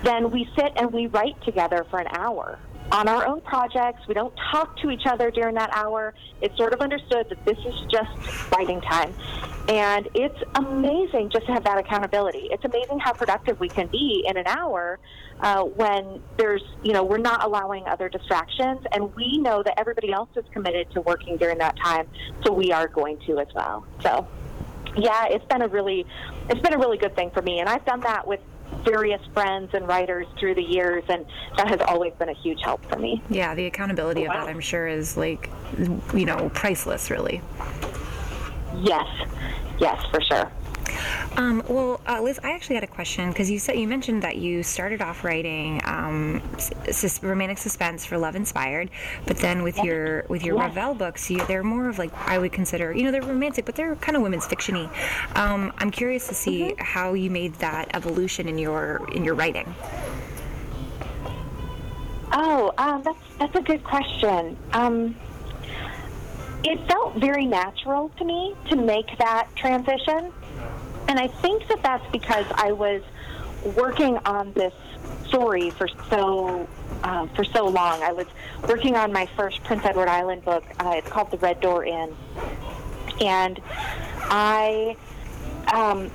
then 0.03 0.31
we 0.31 0.47
sit 0.55 0.73
and 0.77 0.93
we 0.93 1.07
write 1.07 1.43
together 1.43 1.87
for 1.89 1.99
an 1.99 2.09
hour 2.09 2.59
on 2.95 3.09
our 3.09 3.27
own 3.27 3.41
projects. 3.41 4.07
We 4.07 4.15
don't 4.15 4.33
talk 4.53 4.77
to 4.79 4.91
each 4.91 5.05
other 5.05 5.33
during 5.33 5.57
that 5.57 5.71
hour. 5.73 6.15
It's 6.41 6.57
sort 6.57 6.73
of 6.73 6.81
understood 6.81 7.29
that 7.29 7.45
this 7.45 7.59
is 7.59 7.75
just 7.91 8.53
writing 8.53 8.81
time. 8.81 9.13
And 9.69 10.09
it's 10.15 10.39
amazing 10.55 11.31
just 11.31 11.47
to 11.47 11.53
have 11.53 11.65
that 11.65 11.77
accountability. 11.77 12.49
It's 12.53 12.65
amazing 12.65 13.01
how 13.01 13.13
productive 13.13 13.59
we 13.59 13.69
can 13.69 13.89
be 13.89 14.25
in 14.29 14.37
an 14.37 14.47
hour 14.47 15.01
uh, 15.41 15.65
when 15.65 16.23
there's, 16.37 16.63
you 16.85 16.93
know, 16.93 17.03
we're 17.03 17.19
not 17.19 17.43
allowing 17.43 17.85
other 17.87 18.09
distractions, 18.09 18.81
and 18.93 19.13
we 19.17 19.39
know 19.39 19.63
that 19.65 19.75
everybody 19.77 20.13
else 20.13 20.29
is 20.37 20.45
committed 20.53 20.89
to 20.93 21.01
working 21.01 21.37
during 21.37 21.59
that 21.59 21.77
time, 21.77 22.07
so 22.45 22.53
we 22.53 22.71
are 22.71 22.87
going 22.87 23.19
to 23.27 23.41
as 23.41 23.49
well. 23.55 23.85
So, 24.03 24.29
yeah, 24.97 25.27
it's 25.27 25.45
been 25.47 25.63
a 25.63 25.69
really, 25.69 26.07
it's 26.49 26.61
been 26.61 26.75
a 26.75 26.79
really 26.79 26.99
good 26.99 27.17
thing 27.17 27.31
for 27.31 27.43
me, 27.43 27.59
and 27.59 27.69
I've 27.69 27.85
done 27.85 28.01
that 28.01 28.27
with 28.27 28.41
various 28.85 29.21
friends 29.33 29.71
and 29.73 29.87
writers 29.89 30.27
through 30.39 30.55
the 30.55 30.63
years, 30.63 31.05
and 31.09 31.25
that 31.57 31.69
has 31.69 31.81
always 31.89 32.13
been 32.15 32.29
a 32.29 32.35
huge 32.35 32.61
help 32.63 32.85
for 32.87 32.99
me. 32.99 33.23
Yeah, 33.31 33.55
the 33.55 33.67
accountability 33.67 34.27
wow. 34.27 34.35
of 34.35 34.47
that, 34.47 34.51
I'm 34.51 34.61
sure, 34.61 34.87
is 34.87 35.17
like, 35.17 35.51
you 36.13 36.25
know, 36.25 36.51
priceless, 36.55 37.11
really. 37.11 37.41
Yes, 38.83 39.07
yes, 39.79 40.05
for 40.11 40.21
sure. 40.21 40.51
Um, 41.37 41.63
well, 41.69 42.01
uh, 42.07 42.21
Liz, 42.23 42.39
I 42.43 42.53
actually 42.53 42.77
had 42.77 42.85
a 42.85 42.89
question 42.89 43.29
because 43.31 43.51
you 43.51 43.59
said 43.59 43.77
you 43.79 43.89
mentioned 43.89 44.23
that 44.23 44.37
you 44.37 44.63
started 44.63 45.03
off 45.03 45.25
writing 45.25 45.81
um, 45.85 46.43
sus- 46.59 47.23
romantic 47.23 47.59
suspense 47.59 48.05
for 48.05 48.19
Love 48.19 48.37
Inspired, 48.37 48.91
but 49.27 49.39
then 49.39 49.63
with 49.63 49.79
your 49.79 50.25
with 50.29 50.45
your 50.45 50.61
Revell 50.61 50.95
books, 50.95 51.31
you, 51.31 51.45
they're 51.47 51.65
more 51.65 51.89
of 51.89 51.99
like 51.99 52.13
I 52.29 52.39
would 52.39 52.53
consider, 52.53 52.93
you 52.93 53.03
know, 53.03 53.11
they're 53.11 53.23
romantic, 53.23 53.65
but 53.65 53.75
they're 53.75 53.97
kind 53.97 54.17
of 54.17 54.23
women's 54.23 54.47
fictiony. 54.47 54.89
Um, 55.37 55.73
I'm 55.79 55.91
curious 55.91 56.29
to 56.29 56.35
see 56.35 56.63
mm-hmm. 56.63 56.85
how 56.85 57.15
you 57.15 57.31
made 57.31 57.55
that 57.55 57.91
evolution 57.95 58.49
in 58.49 58.59
your 58.59 59.09
in 59.13 59.25
your 59.25 59.35
writing. 59.35 59.75
Oh, 62.33 62.73
um, 62.79 63.03
that's 63.03 63.19
that's 63.39 63.57
a 63.57 63.63
good 63.63 63.85
question. 63.85 64.57
Um, 64.73 65.17
it 66.65 66.81
felt 66.89 67.17
very 67.17 67.45
natural 67.45 68.09
to 68.19 68.25
me 68.25 68.55
to 68.71 68.77
make 68.77 69.19
that 69.19 69.49
transition. 69.55 70.33
And 71.09 71.19
I 71.19 71.29
think 71.29 71.69
that 71.69 71.83
that's 71.83 72.11
because 72.13 72.47
I 72.55 72.73
was 72.73 73.03
working 73.77 74.19
on 74.25 74.53
this 74.53 74.75
story 75.27 75.71
for 75.71 75.89
so 76.11 76.69
uh, 77.03 77.27
for 77.29 77.45
so 77.45 77.67
long. 77.67 78.03
I 78.03 78.13
was 78.13 78.27
working 78.69 78.97
on 78.97 79.13
my 79.13 79.27
first 79.37 79.63
Prince 79.65 79.85
Edward 79.85 80.09
Island 80.09 80.45
book. 80.45 80.65
Uh, 80.79 80.95
it's 80.97 81.09
called 81.09 81.31
The 81.31 81.39
Red 81.39 81.61
Door 81.61 81.85
Inn, 81.87 82.15
and 83.21 83.61
I 84.23 84.97
um, 85.73 86.11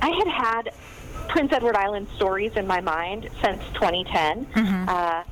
I 0.00 0.10
had 0.10 0.28
had 0.28 0.74
Prince 1.28 1.52
Edward 1.52 1.76
Island 1.76 2.08
stories 2.16 2.52
in 2.56 2.66
my 2.66 2.80
mind 2.80 3.28
since 3.42 3.62
2010. 3.74 4.46
Mm-hmm. 4.46 4.88
Uh, 4.88 5.22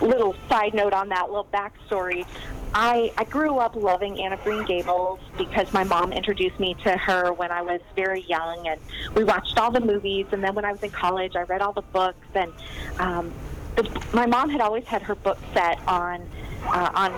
little 0.00 0.34
side 0.48 0.74
note 0.74 0.92
on 0.92 1.08
that 1.10 1.28
little 1.28 1.46
backstory. 1.52 2.26
I, 2.74 3.12
I 3.16 3.24
grew 3.24 3.58
up 3.58 3.76
loving 3.76 4.20
Anne 4.20 4.32
of 4.32 4.44
Green 4.44 4.64
Gables 4.64 5.20
because 5.38 5.72
my 5.72 5.84
mom 5.84 6.12
introduced 6.12 6.60
me 6.60 6.74
to 6.84 6.96
her 6.96 7.32
when 7.32 7.50
I 7.50 7.62
was 7.62 7.80
very 7.96 8.22
young, 8.22 8.68
and 8.68 8.80
we 9.14 9.24
watched 9.24 9.58
all 9.58 9.70
the 9.70 9.80
movies. 9.80 10.26
And 10.32 10.44
then 10.44 10.54
when 10.54 10.64
I 10.64 10.72
was 10.72 10.82
in 10.82 10.90
college, 10.90 11.34
I 11.34 11.42
read 11.42 11.62
all 11.62 11.72
the 11.72 11.82
books. 11.82 12.26
And 12.34 12.52
um, 12.98 13.32
the, 13.76 14.02
my 14.12 14.26
mom 14.26 14.50
had 14.50 14.60
always 14.60 14.84
had 14.84 15.02
her 15.02 15.14
book 15.14 15.38
set 15.54 15.80
on 15.88 16.28
uh, 16.66 16.90
on 16.94 17.12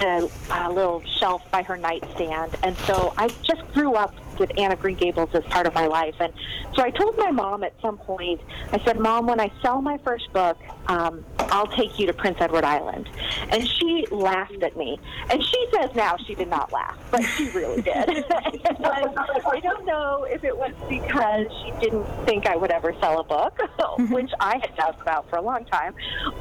the 0.00 0.30
uh, 0.50 0.70
little 0.70 1.02
shelf 1.18 1.42
by 1.50 1.62
her 1.62 1.76
nightstand, 1.76 2.56
and 2.62 2.76
so 2.78 3.12
I 3.16 3.28
just 3.42 3.60
grew 3.72 3.94
up 3.94 4.14
with 4.38 4.56
Anne 4.58 4.72
of 4.72 4.80
Green 4.80 4.96
Gables 4.96 5.30
as 5.34 5.44
part 5.44 5.66
of 5.66 5.74
my 5.74 5.86
life. 5.86 6.14
And 6.20 6.32
so 6.74 6.82
I 6.82 6.90
told 6.90 7.16
my 7.18 7.30
mom 7.30 7.64
at 7.64 7.74
some 7.80 7.98
point, 7.98 8.40
I 8.72 8.82
said, 8.84 8.98
Mom, 8.98 9.26
when 9.26 9.40
I 9.40 9.52
sell 9.62 9.80
my 9.80 9.98
first 9.98 10.32
book, 10.32 10.58
um, 10.88 11.24
I'll 11.38 11.66
take 11.66 11.98
you 11.98 12.06
to 12.06 12.12
Prince 12.12 12.38
Edward 12.40 12.64
Island. 12.64 13.08
And 13.50 13.66
she 13.66 14.06
laughed 14.10 14.62
at 14.62 14.76
me. 14.76 14.98
And 15.30 15.42
she 15.42 15.66
says 15.74 15.90
now 15.94 16.16
she 16.26 16.34
did 16.34 16.48
not 16.48 16.72
laugh, 16.72 16.98
but 17.10 17.22
she 17.22 17.48
really 17.50 17.82
did. 17.82 17.94
I 18.30 19.60
don't 19.62 19.86
know 19.86 20.26
if 20.28 20.44
it 20.44 20.56
was 20.56 20.72
because 20.88 21.46
she 21.62 21.72
didn't 21.80 22.04
think 22.24 22.46
I 22.46 22.56
would 22.56 22.70
ever 22.70 22.94
sell 23.00 23.20
a 23.20 23.24
book, 23.24 23.58
which 24.10 24.30
I 24.40 24.58
had 24.58 24.76
doubts 24.76 25.00
about 25.00 25.28
for 25.30 25.36
a 25.36 25.42
long 25.42 25.64
time, 25.64 25.94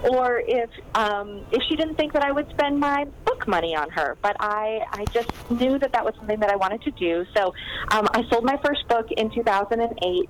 or 0.09 0.41
if 0.45 0.69
um, 0.95 1.45
if 1.51 1.61
she 1.63 1.75
didn't 1.75 1.95
think 1.95 2.13
that 2.13 2.23
I 2.23 2.31
would 2.31 2.49
spend 2.49 2.79
my 2.79 3.05
book 3.25 3.47
money 3.47 3.75
on 3.75 3.89
her. 3.91 4.17
But 4.21 4.37
I, 4.39 4.81
I 4.91 5.05
just 5.05 5.29
knew 5.49 5.77
that 5.79 5.91
that 5.93 6.03
was 6.03 6.15
something 6.15 6.39
that 6.39 6.49
I 6.49 6.55
wanted 6.55 6.81
to 6.83 6.91
do. 6.91 7.25
So 7.35 7.53
um, 7.91 8.07
I 8.13 8.23
sold 8.29 8.43
my 8.43 8.59
first 8.65 8.87
book 8.87 9.07
in 9.11 9.29
2008, 9.29 10.29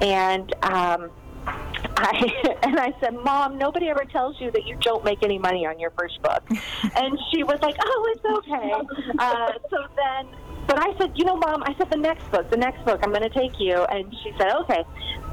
and 0.00 0.54
um, 0.64 1.10
I 1.46 2.56
and 2.62 2.78
I 2.78 2.92
said, 3.00 3.14
"Mom, 3.14 3.58
nobody 3.58 3.88
ever 3.88 4.04
tells 4.10 4.40
you 4.40 4.50
that 4.50 4.66
you 4.66 4.76
don't 4.80 5.04
make 5.04 5.22
any 5.22 5.38
money 5.38 5.66
on 5.66 5.78
your 5.78 5.90
first 5.98 6.20
book." 6.22 6.42
and 6.96 7.18
she 7.30 7.42
was 7.42 7.58
like, 7.62 7.76
"Oh, 7.80 8.14
it's 8.14 8.24
okay." 8.24 8.72
Uh, 9.18 9.52
so 9.70 9.76
then, 9.96 10.28
but 10.66 10.78
I 10.78 10.96
said, 10.98 11.12
"You 11.14 11.24
know, 11.24 11.36
Mom," 11.36 11.62
I 11.64 11.74
said, 11.78 11.90
"The 11.90 11.96
next 11.96 12.30
book, 12.30 12.50
the 12.50 12.56
next 12.56 12.84
book, 12.84 13.00
I'm 13.02 13.10
going 13.10 13.22
to 13.22 13.30
take 13.30 13.58
you." 13.58 13.84
And 13.84 14.12
she 14.22 14.32
said, 14.38 14.52
"Okay." 14.62 14.84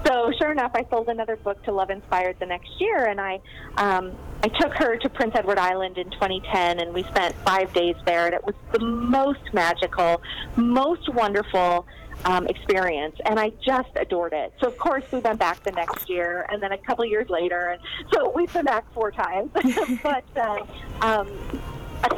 so 0.06 0.32
sure 0.38 0.52
enough, 0.52 0.72
I 0.74 0.86
sold 0.90 1.08
another 1.08 1.36
book 1.38 1.64
to 1.64 1.72
Love 1.72 1.90
Inspired 1.90 2.38
the 2.40 2.46
next 2.46 2.70
year, 2.80 3.06
and 3.06 3.20
I 3.20 3.40
um, 3.78 4.12
I 4.44 4.48
took 4.48 4.74
her 4.74 4.98
to 4.98 5.10
Prince 5.10 5.34
Edward 5.36 5.58
Island 5.58 5.98
in 5.98 6.10
2010, 6.12 6.80
and 6.80 6.94
we 6.94 7.04
spent 7.04 7.34
five 7.46 7.74
days 7.74 7.96
there, 8.06 8.26
and 8.26 8.36
it 8.36 8.46
was 8.46 8.56
the 8.72 8.80
most 8.80 9.54
magical, 9.54 10.22
most 10.56 11.14
wonderful 11.14 11.86
um, 12.26 12.48
experience, 12.48 13.16
and 13.26 13.40
I 13.40 13.52
just 13.66 13.90
adored 13.96 14.34
it. 14.34 14.54
So 14.62 14.68
of 14.68 14.78
course 14.78 15.04
we 15.12 15.20
went 15.20 15.40
back 15.40 15.64
the 15.64 15.72
next 15.72 16.10
year, 16.10 16.46
and 16.50 16.62
then 16.62 16.72
a 16.72 16.78
couple 16.78 17.06
years 17.06 17.30
later, 17.30 17.70
and 17.70 17.82
so 18.14 18.32
we've 18.36 18.52
been 18.54 18.66
back 18.66 18.86
four 18.94 19.12
times. 19.12 19.52
but 20.04 20.26
uh, 20.36 20.66
um, 21.02 21.28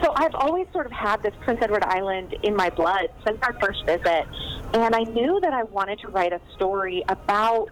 so 0.05 0.13
I've 0.15 0.35
always 0.35 0.67
sort 0.71 0.85
of 0.85 0.91
had 0.91 1.23
this 1.23 1.33
Prince 1.41 1.61
Edward 1.63 1.83
Island 1.83 2.35
in 2.43 2.55
my 2.55 2.69
blood 2.69 3.07
since 3.25 3.39
our 3.41 3.53
first 3.59 3.83
visit, 3.87 4.25
and 4.73 4.93
I 4.93 5.01
knew 5.01 5.39
that 5.41 5.51
I 5.51 5.63
wanted 5.63 5.99
to 6.01 6.09
write 6.09 6.31
a 6.31 6.39
story 6.55 7.03
about 7.09 7.69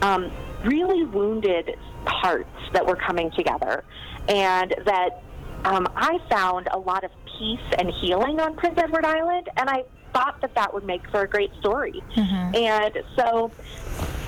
um, 0.00 0.32
really 0.64 1.04
wounded 1.04 1.76
hearts 2.06 2.48
that 2.72 2.86
were 2.86 2.96
coming 2.96 3.30
together, 3.32 3.84
and 4.28 4.74
that 4.86 5.22
um, 5.66 5.86
I 5.94 6.18
found 6.30 6.68
a 6.72 6.78
lot 6.78 7.04
of 7.04 7.10
peace 7.38 7.60
and 7.78 7.90
healing 7.90 8.40
on 8.40 8.56
Prince 8.56 8.78
Edward 8.78 9.04
Island, 9.04 9.50
and 9.58 9.68
I 9.68 9.84
thought 10.14 10.40
that 10.40 10.54
that 10.54 10.72
would 10.72 10.84
make 10.84 11.06
for 11.10 11.22
a 11.22 11.28
great 11.28 11.52
story. 11.60 12.02
Mm-hmm. 12.16 12.54
And 12.54 13.02
so 13.16 13.50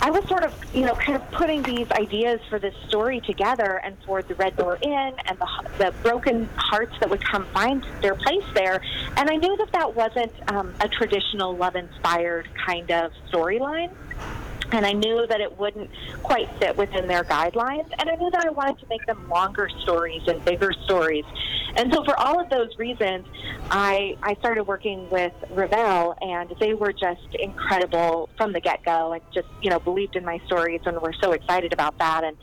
I 0.02 0.10
was 0.10 0.26
sort 0.28 0.42
of, 0.44 0.52
you 0.74 0.84
know, 0.84 0.94
kind 0.94 1.16
of 1.16 1.30
putting 1.30 1.62
these 1.62 1.90
ideas 1.92 2.40
for 2.50 2.58
this 2.58 2.74
story 2.88 3.20
together 3.20 3.80
and 3.82 3.96
for 4.04 4.20
the 4.20 4.34
Red 4.34 4.56
Door 4.56 4.78
Inn 4.82 5.12
and 5.24 5.38
the, 5.38 5.48
the 5.78 5.94
broken 6.02 6.48
hearts 6.56 6.94
that 7.00 7.08
would 7.08 7.24
come 7.24 7.46
find 7.54 7.86
their 8.02 8.14
place 8.14 8.44
there. 8.54 8.82
And 9.16 9.30
I 9.30 9.36
knew 9.36 9.56
that 9.56 9.72
that 9.72 9.94
wasn't 9.94 10.32
um, 10.48 10.74
a 10.80 10.88
traditional 10.88 11.56
love 11.56 11.76
inspired 11.76 12.48
kind 12.66 12.90
of 12.90 13.12
storyline 13.30 13.90
and 14.72 14.84
I 14.84 14.92
knew 14.92 15.26
that 15.26 15.40
it 15.40 15.58
wouldn't 15.58 15.90
quite 16.22 16.50
fit 16.58 16.76
within 16.76 17.06
their 17.06 17.24
guidelines. 17.24 17.90
And 17.98 18.10
I 18.10 18.16
knew 18.16 18.30
that 18.30 18.44
I 18.44 18.50
wanted 18.50 18.78
to 18.80 18.86
make 18.88 19.04
them 19.06 19.28
longer 19.28 19.68
stories 19.82 20.22
and 20.26 20.44
bigger 20.44 20.72
stories. 20.84 21.24
And 21.76 21.92
so, 21.92 22.04
for 22.04 22.18
all 22.18 22.40
of 22.40 22.48
those 22.48 22.76
reasons, 22.78 23.26
I, 23.70 24.16
I 24.22 24.34
started 24.36 24.64
working 24.64 25.08
with 25.10 25.32
Revell, 25.50 26.16
and 26.20 26.52
they 26.58 26.74
were 26.74 26.92
just 26.92 27.34
incredible 27.38 28.30
from 28.36 28.52
the 28.52 28.60
get 28.60 28.84
go 28.84 29.12
and 29.12 29.22
just, 29.32 29.48
you 29.62 29.70
know, 29.70 29.78
believed 29.78 30.16
in 30.16 30.24
my 30.24 30.40
stories 30.46 30.80
and 30.86 31.00
were 31.00 31.14
so 31.20 31.32
excited 31.32 31.72
about 31.72 31.98
that 31.98 32.24
and, 32.24 32.36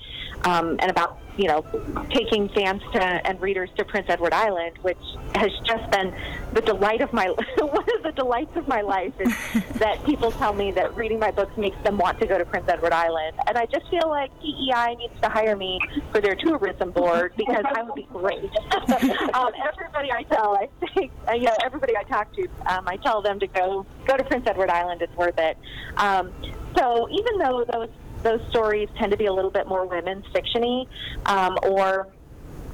um, 0.45 0.77
and 0.79 0.91
about 0.91 1.19
you 1.37 1.47
know, 1.47 1.65
taking 2.11 2.47
fans 2.49 2.81
to 2.93 3.01
and 3.01 3.41
readers 3.41 3.69
to 3.77 3.85
Prince 3.85 4.05
Edward 4.09 4.33
Island, 4.33 4.77
which 4.81 4.99
has 5.35 5.51
just 5.65 5.89
been 5.89 6.13
the 6.53 6.61
delight 6.61 7.01
of 7.01 7.11
my 7.11 7.27
one 7.57 7.85
of 7.97 8.03
the 8.03 8.11
delights 8.15 8.55
of 8.55 8.67
my 8.67 8.81
life 8.81 9.13
is 9.19 9.33
that 9.79 10.03
people 10.05 10.31
tell 10.31 10.53
me 10.53 10.71
that 10.71 10.95
reading 10.95 11.19
my 11.19 11.31
books 11.31 11.55
makes 11.57 11.81
them 11.83 11.97
want 11.97 12.12
to 12.19 12.27
go 12.27 12.37
to 12.37 12.45
Prince 12.45 12.67
Edward 12.67 12.93
Island, 12.93 13.37
and 13.47 13.57
I 13.57 13.65
just 13.65 13.89
feel 13.89 14.09
like 14.09 14.31
PEI 14.39 14.95
needs 14.95 15.13
to 15.21 15.29
hire 15.29 15.55
me 15.55 15.79
for 16.11 16.21
their 16.21 16.35
tourism 16.35 16.91
board 16.91 17.33
because 17.37 17.63
I 17.65 17.81
would 17.83 17.95
be 17.95 18.07
great. 18.11 18.51
um, 19.33 19.51
everybody 19.63 20.11
I 20.11 20.23
tell, 20.23 20.55
I 20.55 20.69
think, 20.93 21.11
uh, 21.27 21.33
you 21.33 21.43
know, 21.43 21.55
everybody 21.63 21.95
I 21.97 22.03
talk 22.03 22.33
to, 22.35 22.47
um, 22.65 22.87
I 22.87 22.97
tell 22.97 23.21
them 23.21 23.39
to 23.39 23.47
go 23.47 23.85
go 24.05 24.17
to 24.17 24.23
Prince 24.23 24.47
Edward 24.47 24.69
Island. 24.69 25.01
It's 25.01 25.15
worth 25.15 25.37
it. 25.37 25.57
Um, 25.97 26.31
so 26.77 27.07
even 27.09 27.37
though 27.37 27.65
those 27.71 27.89
those 28.23 28.41
stories 28.49 28.89
tend 28.97 29.11
to 29.11 29.17
be 29.17 29.25
a 29.25 29.33
little 29.33 29.51
bit 29.51 29.67
more 29.67 29.85
women's 29.85 30.25
fictiony, 30.27 30.87
um, 31.25 31.57
or 31.63 32.07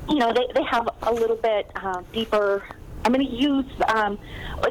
you 0.10 0.17
know, 0.17 0.34
they, 0.34 0.48
they 0.53 0.63
have 0.63 0.89
a 1.03 1.13
little 1.13 1.36
bit 1.36 1.69
uh, 1.75 2.01
deeper. 2.12 2.63
I'm 3.05 3.13
going 3.13 3.25
to 3.25 3.33
use 3.33 3.65
um, 3.87 4.19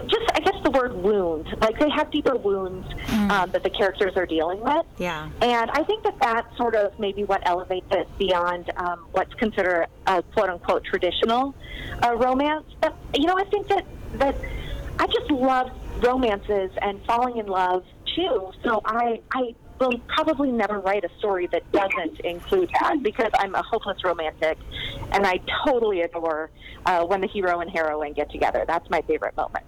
just, 0.06 0.30
I 0.34 0.40
guess, 0.40 0.54
the 0.62 0.70
word 0.70 0.94
wound. 0.94 1.46
Like 1.60 1.78
they 1.78 1.90
have 1.90 2.10
deeper 2.10 2.36
wounds 2.36 2.86
mm. 2.88 3.30
um, 3.30 3.50
that 3.52 3.62
the 3.62 3.70
characters 3.70 4.16
are 4.16 4.26
dealing 4.26 4.60
with. 4.60 4.84
Yeah. 4.98 5.30
And 5.40 5.70
I 5.70 5.82
think 5.82 6.04
that 6.04 6.18
that's 6.20 6.56
sort 6.56 6.74
of 6.74 6.98
maybe 6.98 7.24
what 7.24 7.46
elevates 7.46 7.86
it 7.90 8.06
beyond 8.18 8.70
um, 8.76 9.06
what's 9.12 9.32
considered 9.34 9.86
a 10.06 10.22
quote 10.22 10.50
unquote 10.50 10.84
traditional 10.84 11.54
uh, 12.04 12.14
romance. 12.16 12.66
But, 12.80 12.94
you 13.14 13.26
know, 13.26 13.36
I 13.36 13.44
think 13.44 13.68
that, 13.68 13.86
that 14.14 14.36
I 14.98 15.06
just 15.06 15.30
love 15.30 15.70
romances 16.02 16.70
and 16.82 17.02
falling 17.06 17.38
in 17.38 17.46
love 17.46 17.84
too. 18.14 18.52
So 18.62 18.82
I, 18.84 19.20
I 19.32 19.54
will 19.78 19.98
probably 20.08 20.50
never 20.50 20.80
write 20.80 21.04
a 21.04 21.10
story 21.18 21.46
that 21.48 21.70
doesn't 21.72 22.20
include 22.20 22.70
that 22.80 23.02
because 23.02 23.30
I'm 23.34 23.54
a 23.54 23.62
hopeless 23.62 24.02
romantic 24.04 24.58
and 25.12 25.26
I 25.26 25.40
totally 25.64 26.02
adore 26.02 26.50
uh, 26.86 27.04
when 27.04 27.20
the 27.20 27.28
hero 27.28 27.60
and 27.60 27.70
heroine 27.70 28.12
get 28.12 28.30
together. 28.30 28.64
That's 28.66 28.88
my 28.90 29.02
favorite 29.02 29.36
moment. 29.36 29.64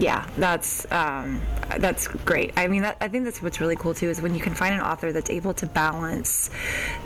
Yeah, 0.00 0.24
that's 0.36 0.90
um, 0.92 1.40
that's 1.78 2.06
great. 2.08 2.52
I 2.56 2.68
mean, 2.68 2.82
that, 2.82 2.96
I 3.00 3.08
think 3.08 3.24
that's 3.24 3.42
what's 3.42 3.60
really 3.60 3.74
cool 3.74 3.94
too 3.94 4.08
is 4.08 4.22
when 4.22 4.34
you 4.34 4.40
can 4.40 4.54
find 4.54 4.74
an 4.74 4.80
author 4.80 5.12
that's 5.12 5.30
able 5.30 5.54
to 5.54 5.66
balance 5.66 6.50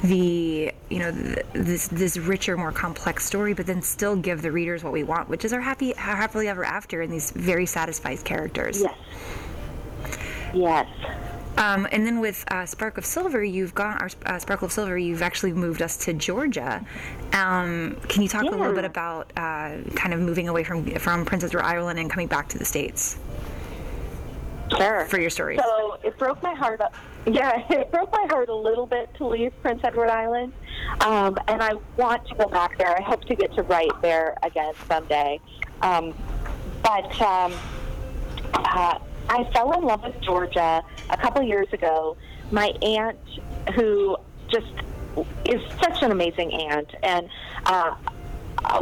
the 0.05 0.73
you 0.91 0.99
know 0.99 1.11
th- 1.11 1.47
this 1.55 1.89
this 1.89 2.19
richer, 2.19 2.57
more 2.57 2.73
complex 2.73 3.25
story, 3.25 3.55
but 3.55 3.67
then 3.67 3.81
still 3.81 4.15
give 4.15 4.43
the 4.43 4.53
readers 4.53 4.85
what 4.85 4.93
we 4.93 5.05
want, 5.05 5.29
which 5.29 5.45
is 5.45 5.53
our 5.53 5.61
happy, 5.61 5.95
happily 5.95 6.49
ever 6.49 6.65
after, 6.65 7.01
and 7.01 7.11
these 7.11 7.31
very 7.31 7.67
satisfied 7.67 8.23
characters. 8.25 8.83
Yes. 8.83 8.95
Yes. 10.55 10.87
Um, 11.59 11.87
and 11.93 12.07
then 12.07 12.21
with 12.21 12.45
uh, 12.49 12.65
Spark 12.65 12.99
of 12.99 13.05
Silver, 13.05 13.45
you've 13.45 13.75
got 13.75 14.01
our 14.01 14.11
uh, 14.27 14.39
Sparkle 14.39 14.67
of 14.67 14.73
Silver, 14.73 14.97
you've 14.97 15.23
actually 15.23 15.53
moved 15.53 15.83
us 15.83 15.97
to 15.99 16.13
Georgia. 16.13 16.85
Um, 17.33 17.97
can 18.09 18.23
you 18.23 18.29
talk 18.29 18.45
yeah. 18.45 18.51
a 18.51 18.57
little 18.57 18.75
bit 18.75 18.85
about 18.85 19.31
uh, 19.37 19.77
kind 19.95 20.15
of 20.15 20.21
moving 20.21 20.49
away 20.49 20.65
from 20.65 20.85
from 20.97 21.25
Prince 21.25 21.45
Edward 21.45 21.63
Island 21.65 21.99
and 21.99 22.11
coming 22.11 22.27
back 22.27 22.49
to 22.51 22.59
the 22.59 22.65
States? 22.65 23.19
Sure. 24.77 25.05
For 25.07 25.21
your 25.21 25.29
story. 25.29 25.59
So 25.59 25.99
it 26.03 26.17
broke 26.19 26.43
my 26.43 26.55
heart. 26.55 26.81
Yeah, 27.25 27.65
it 27.71 27.93
broke 27.93 28.11
my 28.11 28.27
heart 28.29 28.49
a 28.49 28.55
little 28.55 28.85
bit 28.85 29.15
to 29.15 29.29
leave 29.29 29.53
Prince 29.63 29.83
Edward 29.85 30.11
Island, 30.11 30.53
um, 31.03 31.39
and 31.47 31.63
I 31.63 31.75
want 31.97 32.27
to 32.27 32.35
go 32.35 32.49
back 32.49 32.77
there. 32.79 32.99
I 32.99 33.01
hope 33.01 33.25
to 33.27 33.37
get 33.37 33.55
to 33.55 33.63
write 33.63 33.93
there 34.03 34.37
again 34.43 34.75
someday. 34.89 35.39
Um, 35.83 36.15
but 36.83 37.23
um, 37.23 37.53
uh, 38.55 38.99
I 39.33 39.51
fell 39.55 39.73
in 39.73 39.85
love 39.85 40.03
with 40.03 40.21
Georgia 40.21 40.85
a 41.09 41.17
couple 41.17 41.43
years 41.43 41.73
ago. 41.73 42.19
My 42.51 42.67
aunt, 42.83 43.19
who 43.75 44.19
just 44.49 44.71
is 45.47 45.63
such 45.83 46.03
an 46.03 46.13
amazing 46.13 46.53
aunt, 46.53 46.95
and 47.03 47.31
uh, 47.65 47.95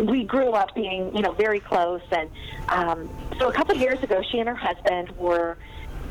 we 0.00 0.25
grew 0.25 0.50
up 0.50 0.75
being, 0.75 1.14
you 1.14 1.23
know, 1.23 1.30
very 1.35 1.61
close. 1.61 2.02
And 2.11 2.28
um, 2.69 3.09
so 3.38 3.49
a 3.49 3.52
couple 3.52 3.76
years 3.76 4.02
ago, 4.02 4.23
she 4.28 4.40
and 4.40 4.49
her 4.49 4.57
husband 4.57 5.16
were 5.16 5.57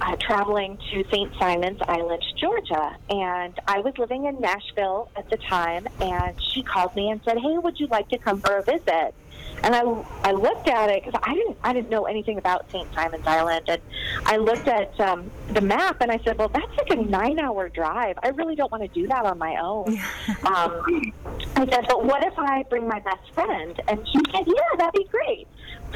uh, 0.01 0.15
traveling 0.17 0.77
to 0.91 1.03
St. 1.11 1.31
Simons 1.39 1.79
Island, 1.81 2.23
Georgia. 2.37 2.95
And 3.09 3.59
I 3.67 3.79
was 3.79 3.97
living 3.97 4.25
in 4.25 4.39
Nashville 4.39 5.09
at 5.15 5.29
the 5.29 5.37
time, 5.37 5.87
and 5.99 6.35
she 6.41 6.63
called 6.63 6.95
me 6.95 7.09
and 7.09 7.21
said, 7.23 7.37
"Hey, 7.37 7.57
would 7.57 7.79
you 7.79 7.87
like 7.87 8.09
to 8.09 8.17
come 8.17 8.41
for 8.41 8.57
a 8.57 8.63
visit?" 8.63 9.13
And 9.61 9.75
I, 9.75 9.81
I 10.23 10.31
looked 10.31 10.67
at 10.67 10.89
it 10.89 11.03
because 11.03 11.19
I 11.23 11.33
didn't 11.33 11.57
I 11.63 11.73
didn't 11.73 11.89
know 11.89 12.05
anything 12.05 12.37
about 12.37 12.69
St. 12.71 12.87
Simons 12.93 13.27
Island, 13.27 13.67
and 13.67 13.81
I 14.25 14.37
looked 14.37 14.67
at 14.67 14.97
um, 14.99 15.29
the 15.53 15.61
map 15.61 15.97
and 16.01 16.11
I 16.11 16.19
said, 16.19 16.37
well, 16.37 16.49
that's 16.49 16.77
like 16.77 16.89
a 16.91 16.95
nine-hour 16.95 17.69
drive. 17.69 18.17
I 18.21 18.29
really 18.29 18.55
don't 18.55 18.71
want 18.71 18.83
to 18.83 18.89
do 18.89 19.07
that 19.07 19.25
on 19.25 19.37
my 19.37 19.57
own. 19.57 19.87
um, 20.45 21.13
I 21.55 21.67
said, 21.69 21.85
but 21.87 22.05
what 22.05 22.23
if 22.23 22.37
I 22.37 22.63
bring 22.63 22.87
my 22.87 22.99
best 22.99 23.33
friend? 23.33 23.79
And 23.87 24.07
she 24.07 24.19
said, 24.31 24.45
yeah, 24.45 24.77
that'd 24.77 24.93
be 24.93 25.05
great. 25.05 25.18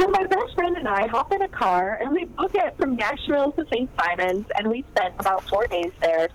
So 0.03 0.09
my 0.09 0.25
best 0.25 0.53
friend 0.55 0.75
and 0.75 0.85
I 0.85 1.07
hop 1.07 1.31
in 1.31 1.41
a 1.43 1.47
car 1.47 1.97
and 2.01 2.11
we 2.11 2.25
book 2.25 2.53
it 2.55 2.75
from 2.75 2.97
Nashville 2.97 3.53
to 3.53 3.65
St. 3.71 3.89
Simons, 3.97 4.45
and 4.57 4.67
we 4.67 4.83
spent 4.93 5.13
about 5.17 5.47
four 5.47 5.65
days 5.67 5.93
there. 6.01 6.27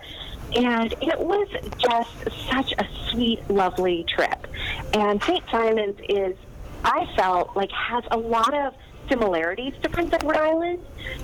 And 0.56 0.94
it 1.02 1.20
was 1.20 1.48
just 1.76 2.48
such 2.48 2.72
a 2.78 2.87
sweet, 3.10 3.42
lovely 3.50 4.06
trip. 4.08 4.46
And 4.94 5.22
St. 5.22 5.44
Simons 5.50 5.98
is 6.08 6.34
I 6.82 7.14
felt 7.14 7.54
like 7.56 7.70
has 7.72 8.04
a 8.10 8.16
lot 8.16 8.54
of 8.54 8.72
similarities 9.10 9.75
to 9.82 9.90
Prince 9.90 10.14
Edward 10.14 10.38
Island, 10.38 10.82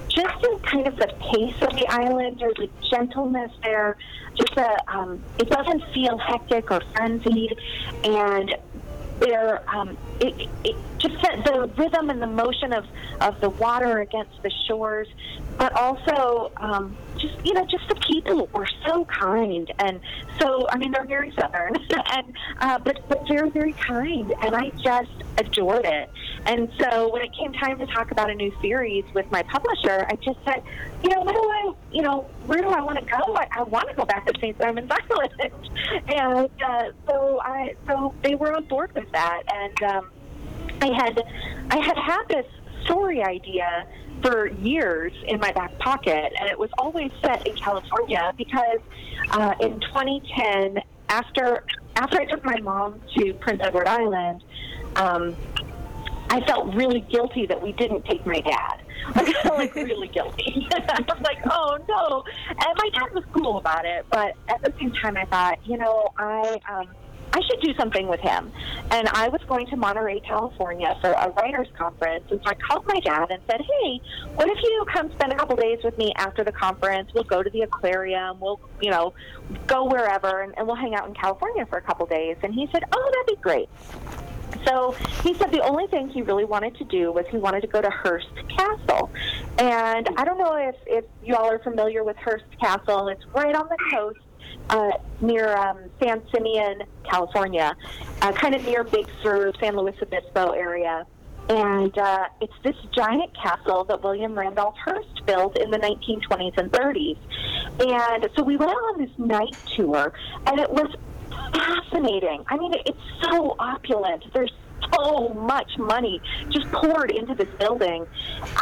just 0.09 0.45
in 0.45 0.59
kind 0.59 0.87
of 0.87 0.97
the 0.97 1.15
pace 1.33 1.57
of 1.63 1.75
the 1.75 1.87
island 1.89 2.43
or 2.43 2.53
the 2.53 2.69
gentleness 2.91 3.53
there. 3.63 3.97
Just 4.35 4.55
a, 4.59 4.77
um, 4.95 5.23
it 5.39 5.49
doesn't 5.49 5.83
feel 5.95 6.19
hectic 6.19 6.71
or 6.71 6.83
frenzied, 6.95 7.59
and 8.05 8.55
there, 9.21 9.63
um, 9.75 9.97
it, 10.21 10.49
it 10.65 10.77
just 10.99 11.15
the 11.21 11.71
rhythm 11.77 12.11
and 12.11 12.21
the 12.21 12.27
motion 12.27 12.73
of, 12.73 12.87
of 13.21 13.41
the 13.41 13.51
water 13.51 14.01
against 14.01 14.43
the 14.43 14.51
shores, 14.67 15.09
but 15.59 15.73
also 15.75 16.51
um, 16.57 16.97
just 17.19 17.35
you 17.45 17.53
know 17.55 17.65
just 17.67 17.87
the 17.89 17.95
people 17.97 18.49
were 18.53 18.67
so 18.87 19.05
kind 19.05 19.73
and 19.79 20.01
so 20.41 20.67
I 20.69 20.79
mean 20.79 20.91
they're 20.93 21.05
very 21.05 21.33
southern 21.39 21.77
and 22.13 22.37
uh, 22.59 22.79
but 22.79 23.09
but 23.09 23.27
very 23.29 23.51
very 23.51 23.73
kind 23.73 24.33
and 24.43 24.55
I 24.55 24.71
just 24.83 25.11
adored 25.39 25.85
it. 25.85 26.11
And 26.47 26.71
so 26.79 27.13
when 27.13 27.23
it 27.23 27.31
came 27.33 27.53
time 27.53 27.79
to 27.79 27.87
talk 27.87 28.11
about 28.11 28.31
a 28.31 28.35
new 28.35 28.53
series 28.61 29.05
with 29.15 29.31
my 29.31 29.43
publisher, 29.45 30.07
I 30.09 30.17
just 30.17 30.39
said, 30.45 30.63
you 31.03 31.11
know, 31.11 31.21
what 31.21 31.35
do 31.35 31.41
I, 31.41 31.73
you 31.93 32.03
know, 32.03 32.27
where 32.47 32.61
do 32.61 32.69
I 32.69 32.81
want 32.83 32.99
to 32.99 33.05
go? 33.05 33.35
I, 33.35 33.47
I 33.51 33.63
want 33.63 33.89
to 33.89 33.95
go 33.95 34.05
back 34.05 34.27
to 34.27 34.39
St. 34.39 34.57
Simons 34.59 34.91
Island. 34.91 35.33
and 36.09 36.51
uh, 36.63 37.04
so 37.87 38.15
they 38.23 38.35
were 38.35 38.55
on 38.55 38.65
board 38.65 38.95
with 38.95 39.11
that. 39.13 39.43
And 39.53 39.83
um, 39.83 40.11
I 40.81 40.87
had, 40.87 41.23
I 41.71 41.79
had 41.79 41.97
had 41.97 42.25
this 42.29 42.47
story 42.85 43.23
idea 43.23 43.87
for 44.23 44.49
years 44.49 45.13
in 45.27 45.39
my 45.39 45.53
back 45.53 45.79
pocket, 45.79 46.33
and 46.39 46.49
it 46.49 46.59
was 46.59 46.71
always 46.79 47.11
set 47.23 47.47
in 47.47 47.55
California 47.57 48.33
because 48.37 48.81
uh, 49.31 49.55
in 49.61 49.81
2010, 49.81 50.83
after 51.09 51.65
after 51.97 52.21
I 52.21 52.25
took 52.25 52.45
my 52.45 52.59
mom 52.61 53.01
to 53.17 53.35
Prince 53.35 53.61
Edward 53.63 53.87
Island, 53.87 54.43
um, 54.97 55.37
I 56.31 56.41
felt 56.47 56.75
really 56.75 57.01
guilty 57.01 57.47
that 57.47 57.63
we 57.63 57.73
didn't 57.73 58.05
take 58.05 58.27
my 58.27 58.41
dad. 58.41 58.81
I 59.15 59.33
felt 59.43 59.59
like 59.59 59.75
really 59.75 60.09
guilty. 60.09 60.67
I 60.73 61.01
was 61.07 61.21
like, 61.23 61.39
oh 61.45 61.79
no. 61.89 62.25
And 62.49 62.79
my 62.79 62.91
dad 62.95 63.15
was 63.15 63.25
cool 63.33 63.59
about 63.59 63.85
it, 63.85 64.07
but 64.11 64.35
at 64.49 64.63
the 64.63 64.73
same 64.81 64.93
time, 64.93 65.17
I 65.17 65.25
thought, 65.27 65.59
you 65.67 65.77
know, 65.77 66.13
I. 66.17 66.61
Um, 66.69 66.89
I 67.35 67.41
should 67.41 67.61
do 67.61 67.75
something 67.75 68.07
with 68.07 68.21
him. 68.21 68.53
And 68.93 69.09
I 69.09 69.29
was 69.29 69.41
going 69.49 69.67
to 69.67 69.77
Monterey, 69.77 70.21
California 70.21 70.97
for 71.01 71.11
a 71.11 71.31
writers 71.31 71.67
conference. 71.77 72.25
And 72.31 72.41
so 72.45 72.51
I 72.51 72.55
called 72.55 72.87
my 72.87 73.01
dad 73.01 73.29
and 73.31 73.43
said, 73.51 73.61
Hey, 73.61 74.01
what 74.37 74.49
if 74.49 74.63
you 74.63 74.87
come 74.93 75.11
spend 75.11 75.33
a 75.33 75.37
couple 75.37 75.57
days 75.57 75.81
with 75.83 75.99
me 75.99 76.13
after 76.17 76.45
the 76.45 76.53
conference? 76.53 77.13
We'll 77.13 77.25
go 77.25 77.43
to 77.43 77.51
the 77.51 77.63
aquarium. 77.63 78.39
We'll, 78.39 78.61
you 78.81 78.91
know, 78.91 79.15
go 79.67 79.85
wherever 79.85 80.43
and, 80.43 80.55
and 80.57 80.65
we'll 80.65 80.77
hang 80.77 80.95
out 80.95 81.09
in 81.09 81.15
California 81.15 81.67
for 81.67 81.77
a 81.77 81.83
couple 81.83 82.07
days. 82.07 82.37
And 82.45 82.55
he 82.55 82.69
said, 82.71 82.85
Oh, 82.93 83.11
that'd 83.13 83.37
be 83.37 83.43
great. 83.43 83.69
So 84.65 84.93
he 85.25 85.35
said 85.35 85.51
the 85.51 85.61
only 85.61 85.89
thing 85.89 86.09
he 86.09 86.23
really 86.23 86.45
wanted 86.45 86.77
to 86.77 86.85
do 86.85 87.11
was 87.11 87.27
he 87.27 87.37
wanted 87.37 87.63
to 87.63 87.67
go 87.67 87.83
to 87.83 87.91
Hearst 87.91 88.29
Castle. 88.57 89.11
And 89.59 90.09
I 90.17 90.25
don't 90.25 90.39
know 90.39 90.55
if, 90.55 90.77
if 90.87 91.05
you 91.25 91.35
all 91.35 91.51
are 91.51 91.59
familiar 91.59 92.05
with 92.05 92.17
Hearst 92.17 92.45
Castle. 92.61 93.09
It's 93.09 93.27
right 93.35 93.57
on 93.57 93.69
the 93.69 93.77
coast 93.91 94.21
uh, 94.71 94.93
near 95.21 95.57
um, 95.57 95.79
San 96.03 96.23
Simeon, 96.33 96.83
California, 97.09 97.77
uh, 98.23 98.33
kind 98.33 98.55
of 98.55 98.65
near 98.65 98.85
Big 98.85 99.07
Sur, 99.23 99.53
San 99.61 99.77
Luis 99.77 99.95
Obispo 100.01 100.53
area. 100.53 101.07
And 101.49 101.97
uh, 101.99 102.25
it's 102.41 102.55
this 102.63 102.77
giant 102.97 103.37
castle 103.37 103.85
that 103.85 104.03
William 104.03 104.39
Randolph 104.39 104.77
Hearst 104.83 105.27
built 105.27 105.59
in 105.59 105.71
the 105.71 105.79
1920s 105.79 106.57
and 106.57 106.73
30s. 106.73 107.19
And 107.81 108.31
so 108.35 108.43
we 108.43 108.57
went 108.57 108.71
on 108.71 108.99
this 108.99 109.11
night 109.19 109.55
tour, 109.77 110.15
and 110.47 110.59
it 110.59 110.71
was 110.71 110.95
fascinating. 111.53 112.45
I 112.49 112.57
mean, 112.57 112.73
it's 112.87 112.99
so 113.23 113.57
opulent. 113.59 114.25
There's 114.33 114.53
so 114.95 115.29
much 115.31 115.77
money 115.79 116.21
just 116.51 116.71
poured 116.73 117.11
into 117.11 117.35
this 117.35 117.49
building. 117.59 118.07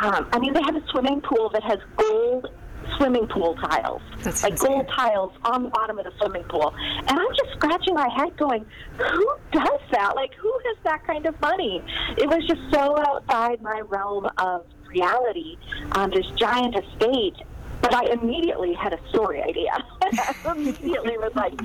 Um, 0.03 0.29
I 0.33 0.39
mean, 0.39 0.53
they 0.53 0.63
have 0.63 0.77
a 0.77 0.87
swimming 0.89 1.21
pool 1.21 1.51
that 1.51 1.63
has 1.63 1.79
gold 1.97 2.49
swimming 2.97 3.27
pool 3.27 3.55
tiles, 3.57 4.03
That's 4.23 4.43
like 4.43 4.53
insane. 4.53 4.73
gold 4.73 4.89
tiles 4.89 5.33
on 5.45 5.65
the 5.65 5.69
bottom 5.71 5.99
of 5.99 6.05
the 6.05 6.13
swimming 6.19 6.45
pool. 6.45 6.75
And 7.09 7.11
I'm 7.11 7.35
just 7.35 7.53
scratching 7.57 7.95
my 7.95 8.09
head, 8.17 8.37
going, 8.37 8.65
"Who 8.99 9.29
does 9.53 9.81
that? 9.93 10.15
Like, 10.17 10.35
who 10.35 10.53
has 10.67 10.77
that 10.85 11.05
kind 11.07 11.27
of 11.27 11.41
money?" 11.41 11.83
It 12.17 12.29
was 12.29 12.45
just 12.47 12.61
so 12.73 12.99
outside 12.99 13.63
my 13.63 13.81
realm 13.89 14.29
of 14.39 14.65
reality. 14.87 15.57
Um, 15.93 16.11
this 16.11 16.27
giant 16.37 16.77
estate. 16.77 17.37
But 17.81 17.95
I 17.95 18.05
immediately 18.13 18.75
had 18.75 18.93
a 18.93 19.09
story 19.09 19.43
idea. 19.43 19.73
I 20.03 20.35
immediately 20.55 21.19
was 21.19 21.33
like, 21.35 21.61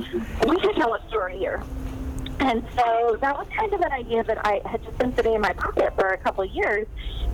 "We 0.47 0.59
could 0.59 0.75
tell 0.75 0.95
a 0.95 1.07
story 1.09 1.37
here." 1.37 1.61
And 2.39 2.63
so 2.75 3.17
that 3.19 3.35
was 3.35 3.47
kind 3.55 3.73
of 3.73 3.81
an 3.81 3.91
idea 3.91 4.23
that 4.23 4.45
I 4.45 4.61
had 4.65 4.83
just 4.83 4.97
been 4.97 5.15
sitting 5.15 5.33
in 5.33 5.41
my 5.41 5.53
pocket 5.53 5.93
for 5.95 6.09
a 6.09 6.17
couple 6.17 6.43
of 6.43 6.51
years. 6.51 6.87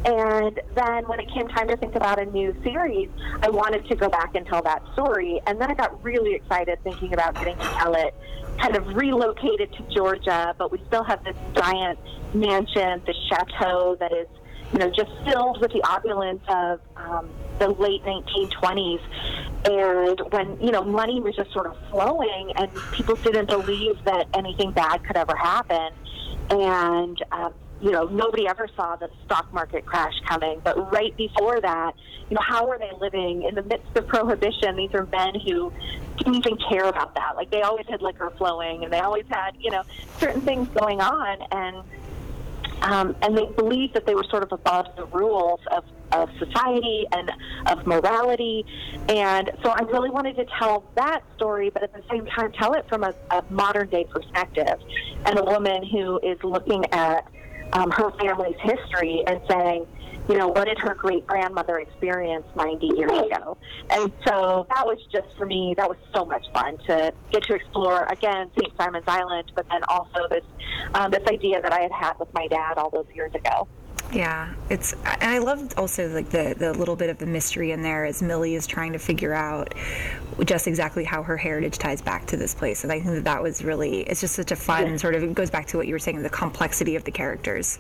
And 0.06 0.60
then 0.76 1.08
when 1.08 1.20
it 1.20 1.30
came 1.30 1.48
time 1.50 1.68
to 1.68 1.78
think 1.78 1.96
about 1.96 2.20
a 2.20 2.26
new 2.26 2.56
series, 2.64 3.10
I 3.42 3.50
wanted 3.50 3.86
to 3.88 3.96
go 3.96 4.10
back 4.10 4.36
and 4.36 4.46
tell 4.46 4.62
that 4.64 4.82
story. 4.94 5.42
And 5.46 5.60
then 5.60 5.70
I 5.70 5.74
got 5.74 6.02
really 6.04 6.34
excited 6.36 6.80
thinking 6.84 7.14
about 7.14 7.36
getting 7.36 7.58
to 7.58 7.64
tell 7.64 7.96
it, 7.96 8.14
kind 8.60 8.76
of 8.76 8.96
relocated 8.96 9.74
to 9.74 9.84
Georgia, 9.94 10.56
but 10.58 10.72
we 10.72 10.82
still 10.88 11.04
have 11.04 11.24
this 11.24 11.36
giant 11.56 12.00
mansion, 12.34 13.02
this 13.06 13.18
chateau 13.30 13.96
that 14.00 14.12
is 14.12 14.28
you 14.74 14.80
know, 14.80 14.90
just 14.90 15.12
filled 15.24 15.62
with 15.62 15.72
the 15.72 15.84
opulence 15.88 16.42
of 16.48 16.80
um, 16.98 17.30
the 17.60 17.70
late 17.70 18.04
1920s. 18.04 19.02
And 19.66 20.20
when, 20.32 20.60
you 20.60 20.72
know, 20.72 20.84
money 20.84 21.22
was 21.22 21.36
just 21.36 21.54
sort 21.54 21.68
of 21.68 21.78
flowing 21.92 22.52
and 22.56 22.72
people 22.92 23.16
didn't 23.16 23.48
believe 23.48 24.04
that 24.06 24.28
anything 24.34 24.72
bad 24.72 25.04
could 25.06 25.16
ever 25.16 25.36
happen. 25.36 25.90
And, 26.50 27.24
um, 27.32 27.54
you 27.82 27.92
know, 27.92 28.06
nobody 28.06 28.48
ever 28.48 28.68
saw 28.76 28.96
the 28.96 29.10
stock 29.26 29.54
market 29.54 29.86
crash 29.86 30.14
coming. 30.28 30.60
But 30.64 30.92
right 30.92 31.16
before 31.16 31.62
that, 31.62 31.94
you 32.30 32.36
know, 32.36 32.42
how 32.42 32.66
were 32.68 32.80
they 32.80 32.92
living 33.00 33.44
in 33.44 33.54
the 33.56 33.64
midst 33.64 33.96
of 33.96 34.08
prohibition? 34.08 34.76
These 34.76 34.94
are 34.96 35.06
men 35.06 35.40
who 35.40 35.72
didn't 36.18 36.36
even 36.36 36.58
care 36.70 36.86
about 36.86 37.14
that. 37.16 37.36
Like 37.36 37.52
they 37.52 37.62
always 37.62 37.86
had 37.88 38.02
liquor 38.02 38.32
flowing 38.38 38.84
and 38.84 38.92
they 38.92 39.02
always 39.02 39.26
had, 39.30 39.52
you 39.60 39.70
know, 39.70 39.84
certain 40.18 40.42
things 40.42 40.68
going 40.70 41.00
on. 41.00 41.38
And 41.52 41.84
um, 42.84 43.16
and 43.22 43.38
they 43.38 43.46
believed 43.46 43.94
that 43.94 44.06
they 44.06 44.14
were 44.14 44.26
sort 44.30 44.44
of 44.44 44.52
above 44.52 44.88
the 44.98 45.06
rules 45.06 45.62
of, 45.72 45.86
of 46.12 46.30
society 46.38 47.08
and 47.12 47.32
of 47.68 47.88
morality. 47.88 48.66
And 49.08 49.52
so 49.64 49.70
I 49.70 49.82
really 49.84 50.10
wanted 50.10 50.36
to 50.36 50.46
tell 50.60 50.84
that 50.96 51.22
story, 51.36 51.70
but 51.70 51.84
at 51.84 51.94
the 51.94 52.04
same 52.12 52.26
time, 52.26 52.52
tell 52.52 52.74
it 52.74 52.86
from 52.90 53.04
a, 53.04 53.14
a 53.32 53.44
modern 53.50 53.90
day 53.90 54.06
perspective. 54.10 54.80
And 55.26 55.40
a 55.40 55.44
woman 55.44 55.86
who 55.86 56.20
is 56.22 56.38
looking 56.44 56.86
at 56.92 57.26
um, 57.72 57.90
her 57.92 58.12
family's 58.20 58.60
history 58.62 59.24
and 59.28 59.40
saying, 59.50 59.88
you 60.30 60.38
know, 60.38 60.48
what 60.48 60.66
did 60.66 60.78
her 60.80 60.94
great 60.96 61.28
grandmother 61.28 61.80
experience 61.80 62.46
90 62.56 62.88
years 62.96 63.12
ago? 63.12 63.58
And 63.90 64.12
so 64.26 64.66
that 64.70 64.86
was 64.86 64.98
just 65.12 65.28
for 65.38 65.46
me, 65.46 65.74
that 65.78 65.88
was 65.88 65.98
so 66.14 66.26
much 66.26 66.46
fun 66.54 66.78
to 66.88 67.14
get 67.32 67.44
to 67.44 67.56
explore 67.56 68.06
again 68.06 68.50
St. 68.58 68.76
Simons 68.78 69.06
Island, 69.08 69.52
but 69.56 69.66
then 69.70 69.82
also 69.88 70.28
this 70.30 70.44
um, 70.94 71.12
this 71.12 71.24
idea 71.28 71.62
that 71.62 71.74
I 71.74 71.82
had 71.82 71.92
had 71.92 72.14
with 72.20 72.34
my 72.34 72.48
dad 72.48 72.78
all 72.78 72.90
those 72.90 73.08
years 73.14 73.34
ago. 73.36 73.68
Yeah, 74.14 74.54
it's 74.70 74.94
and 74.94 75.24
I 75.24 75.40
love 75.40 75.74
also 75.76 76.08
like 76.10 76.30
the 76.30 76.56
the 76.58 76.74
little 76.74 76.96
bit 76.96 77.10
of 77.10 77.18
the 77.18 77.26
mystery 77.26 77.72
in 77.72 77.82
there 77.82 78.06
as 78.06 78.22
Millie 78.22 78.54
is 78.54 78.68
trying 78.68 78.94
to 78.94 79.00
figure 79.00 79.34
out 79.34 79.74
just 80.46 80.68
exactly 80.68 81.04
how 81.04 81.24
her 81.24 81.36
heritage 81.36 81.80
ties 81.80 82.02
back 82.02 82.28
to 82.28 82.38
this 82.38 82.54
place, 82.54 82.84
and 82.84 82.94
I 82.94 83.00
think 83.00 83.16
that 83.16 83.24
that 83.24 83.42
was 83.42 83.64
really 83.64 84.02
it's 84.02 84.22
just 84.22 84.36
such 84.36 84.52
a 84.52 84.56
fun 84.56 85.00
sort 85.00 85.16
of 85.16 85.24
it 85.24 85.34
goes 85.34 85.50
back 85.50 85.68
to 85.68 85.78
what 85.78 85.88
you 85.88 85.96
were 85.96 86.00
saying 86.00 86.22
the 86.22 86.30
complexity 86.30 86.96
of 86.96 87.04
the 87.06 87.12
characters. 87.12 87.80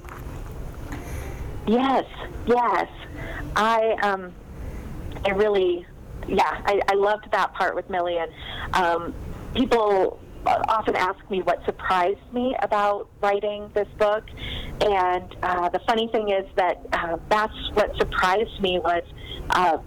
Yes, 1.65 2.05
yes. 2.45 2.89
I 3.55 3.93
um, 4.01 4.33
I 5.25 5.31
really, 5.31 5.85
yeah, 6.27 6.61
I, 6.65 6.81
I 6.89 6.93
loved 6.95 7.31
that 7.31 7.53
part 7.53 7.75
with 7.75 7.89
Millie, 7.89 8.17
and 8.17 8.31
um, 8.73 9.13
people 9.55 10.19
often 10.45 10.95
ask 10.95 11.17
me 11.29 11.41
what 11.41 11.63
surprised 11.65 12.19
me 12.33 12.55
about 12.61 13.07
writing 13.21 13.69
this 13.73 13.87
book, 13.97 14.25
and 14.81 15.35
uh, 15.41 15.69
the 15.69 15.79
funny 15.87 16.07
thing 16.09 16.29
is 16.29 16.45
that 16.55 16.85
uh, 16.91 17.17
that's 17.29 17.71
what 17.73 17.95
surprised 17.97 18.61
me 18.61 18.79
was. 18.79 19.03
Uh, 19.51 19.77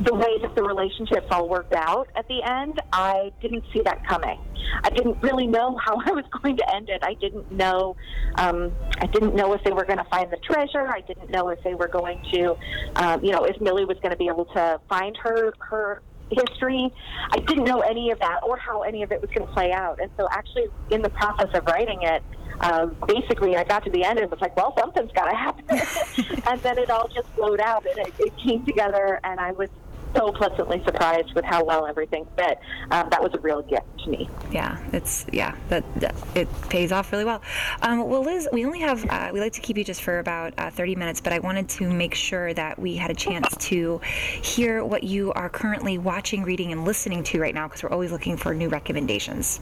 the, 0.00 0.14
way 0.14 0.38
that 0.42 0.54
the 0.54 0.62
relationships 0.62 1.26
all 1.30 1.48
worked 1.48 1.74
out 1.74 2.08
at 2.16 2.26
the 2.28 2.42
end, 2.42 2.80
I 2.92 3.32
didn't 3.40 3.64
see 3.72 3.80
that 3.82 4.06
coming. 4.06 4.38
I 4.82 4.90
didn't 4.90 5.22
really 5.22 5.46
know 5.46 5.76
how 5.76 6.00
I 6.06 6.12
was 6.12 6.24
going 6.42 6.56
to 6.56 6.74
end 6.74 6.88
it. 6.88 7.02
I 7.02 7.14
didn't 7.14 7.50
know. 7.52 7.96
Um, 8.36 8.72
I 9.00 9.06
didn't 9.06 9.34
know 9.34 9.52
if 9.52 9.62
they 9.64 9.72
were 9.72 9.84
going 9.84 9.98
to 9.98 10.04
find 10.04 10.30
the 10.30 10.38
treasure. 10.38 10.88
I 10.88 11.00
didn't 11.00 11.30
know 11.30 11.48
if 11.48 11.62
they 11.62 11.74
were 11.74 11.88
going 11.88 12.20
to, 12.32 12.56
um, 12.96 13.24
you 13.24 13.32
know, 13.32 13.44
if 13.44 13.60
Millie 13.60 13.84
was 13.84 13.98
going 13.98 14.12
to 14.12 14.16
be 14.16 14.28
able 14.28 14.46
to 14.46 14.80
find 14.88 15.16
her 15.18 15.52
her 15.58 16.02
history. 16.30 16.92
I 17.30 17.38
didn't 17.38 17.64
know 17.64 17.80
any 17.80 18.10
of 18.10 18.18
that 18.20 18.40
or 18.42 18.56
how 18.58 18.82
any 18.82 19.02
of 19.02 19.12
it 19.12 19.20
was 19.20 19.30
going 19.30 19.46
to 19.46 19.52
play 19.52 19.72
out. 19.72 19.98
And 20.00 20.10
so, 20.16 20.28
actually, 20.30 20.66
in 20.90 21.02
the 21.02 21.08
process 21.10 21.48
of 21.54 21.64
writing 21.66 22.02
it, 22.02 22.22
um, 22.60 22.96
basically, 23.06 23.56
I 23.56 23.64
got 23.64 23.84
to 23.84 23.90
the 23.90 24.04
end 24.04 24.18
and 24.18 24.30
was 24.30 24.40
like, 24.40 24.56
well, 24.56 24.74
something's 24.78 25.12
got 25.12 25.30
to 25.30 25.36
happen. 25.36 25.64
and 26.46 26.60
then 26.60 26.78
it 26.78 26.90
all 26.90 27.08
just 27.08 27.28
flowed 27.28 27.60
out 27.60 27.86
and 27.86 28.06
it, 28.06 28.14
it 28.18 28.36
came 28.36 28.64
together, 28.64 29.20
and 29.24 29.38
I 29.38 29.52
was 29.52 29.68
so 30.14 30.32
pleasantly 30.32 30.82
surprised 30.84 31.34
with 31.34 31.44
how 31.44 31.64
well 31.64 31.86
everything 31.86 32.26
fit. 32.36 32.58
Um, 32.90 33.08
that 33.10 33.22
was 33.22 33.32
a 33.34 33.38
real 33.40 33.62
gift 33.62 33.86
to 34.04 34.10
me. 34.10 34.28
Yeah, 34.50 34.78
it's 34.92 35.26
yeah 35.32 35.54
that, 35.68 35.84
that 36.00 36.14
it 36.34 36.48
pays 36.68 36.92
off 36.92 37.12
really 37.12 37.24
well. 37.24 37.42
Um, 37.82 38.08
well, 38.08 38.22
Liz, 38.22 38.48
we 38.52 38.64
only 38.64 38.80
have 38.80 39.04
uh, 39.08 39.30
we 39.32 39.40
like 39.40 39.52
to 39.54 39.60
keep 39.60 39.76
you 39.76 39.84
just 39.84 40.02
for 40.02 40.18
about 40.18 40.54
uh, 40.58 40.70
30 40.70 40.96
minutes, 40.96 41.20
but 41.20 41.32
I 41.32 41.38
wanted 41.38 41.68
to 41.70 41.88
make 41.88 42.14
sure 42.14 42.52
that 42.54 42.78
we 42.78 42.96
had 42.96 43.10
a 43.10 43.14
chance 43.14 43.54
to 43.56 44.00
hear 44.42 44.84
what 44.84 45.02
you 45.02 45.32
are 45.32 45.48
currently 45.48 45.98
watching, 45.98 46.42
reading, 46.42 46.72
and 46.72 46.84
listening 46.84 47.22
to 47.24 47.40
right 47.40 47.54
now 47.54 47.66
because 47.68 47.82
we're 47.82 47.90
always 47.90 48.12
looking 48.12 48.36
for 48.36 48.54
new 48.54 48.68
recommendations. 48.68 49.60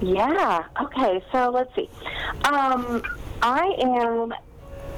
Yeah. 0.00 0.64
Okay. 0.80 1.22
So 1.32 1.50
let's 1.50 1.74
see. 1.74 1.88
Um, 2.44 3.02
I 3.42 3.74
am 3.80 4.34